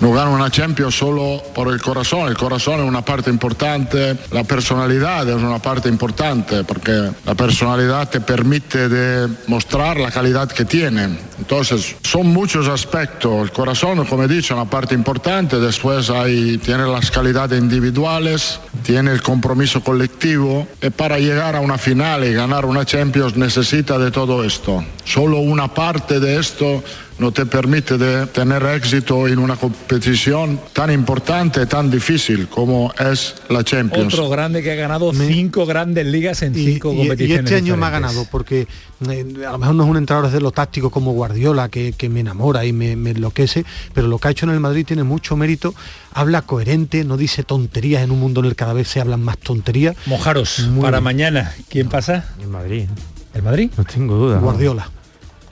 [0.00, 4.42] No gano una Champions solo por el corazón, el corazón es una parte importante, la
[4.42, 10.64] personalidad es una parte importante porque la personalidad te permite de mostrar la calidad que
[10.64, 11.16] tiene.
[11.42, 16.56] Entonces, son muchos aspectos, el corazón, como he dicho, es una parte importante, después hay,
[16.58, 22.32] tiene las calidades individuales, tiene el compromiso colectivo y para llegar a una final y
[22.32, 24.84] ganar una Champions necesita de todo esto.
[25.04, 26.84] Solo una parte de esto
[27.18, 33.34] no te permite de tener éxito en una competición tan importante, tan difícil como es
[33.48, 34.14] la Champions.
[34.14, 37.44] Otro grande que ha ganado cinco grandes ligas en cinco y, y competiciones.
[37.44, 38.66] este año me ha ganado porque
[39.10, 42.08] eh, a lo mejor no es un entrenador desde lo táctico como Guardiola que, que
[42.08, 45.02] me enamora y me, me enloquece pero lo que ha hecho en el Madrid tiene
[45.04, 45.74] mucho mérito
[46.12, 49.22] habla coherente no dice tonterías en un mundo en el que cada vez se hablan
[49.22, 51.04] más tonterías Mojaros, Muy para bien.
[51.04, 52.26] mañana, ¿quién pasa?
[52.40, 52.84] El Madrid.
[53.34, 53.70] ¿El Madrid?
[53.76, 54.38] No tengo duda.
[54.38, 54.90] Guardiola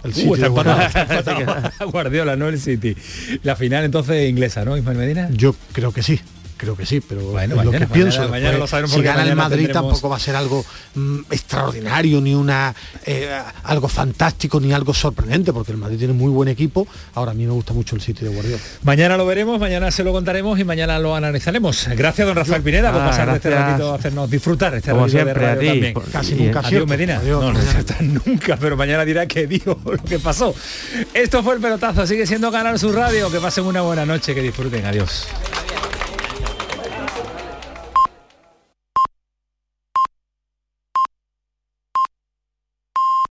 [0.02, 0.84] el Uh, sitio está de Guardiola.
[0.86, 1.90] empatado, está empatado.
[1.90, 2.96] Guardiola, no el City.
[3.42, 5.28] La final entonces inglesa, ¿no, Ismael Medina?
[5.32, 6.18] yo creo que sí
[6.60, 8.18] creo que sí, pero Bueno, es lo mañana, que pienso.
[8.18, 10.64] mañana- mañana Después, lo si gana el mañana Madrid tendremos- tampoco va a ser algo
[10.94, 12.74] mm, extraordinario, ni una
[13.06, 13.30] eh,
[13.64, 16.86] algo fantástico, ni algo sorprendente, porque el Madrid tiene muy buen equipo.
[17.14, 18.62] Ahora a mí me gusta mucho el sitio de Guardiola.
[18.82, 21.88] Mañana lo veremos, mañana se lo contaremos y mañana lo analizaremos.
[21.96, 23.70] Gracias, don Rafael Pineda, por Ah, pasar este gracias.
[23.70, 25.66] ratito a hacernos disfrutar este Como ratito de siempre, a ti.
[25.66, 25.94] también.
[25.94, 26.86] Por- Casi nunca Adiós, acierto.
[26.86, 27.16] Medina.
[27.16, 27.84] Adiós, no, no mañana.
[28.26, 30.54] nunca, pero mañana dirá que digo lo que pasó.
[31.14, 33.30] Esto fue el pelotazo, sigue siendo Canal Sur Radio.
[33.30, 34.84] Que pasen una buena noche, que disfruten.
[34.84, 35.26] Adiós.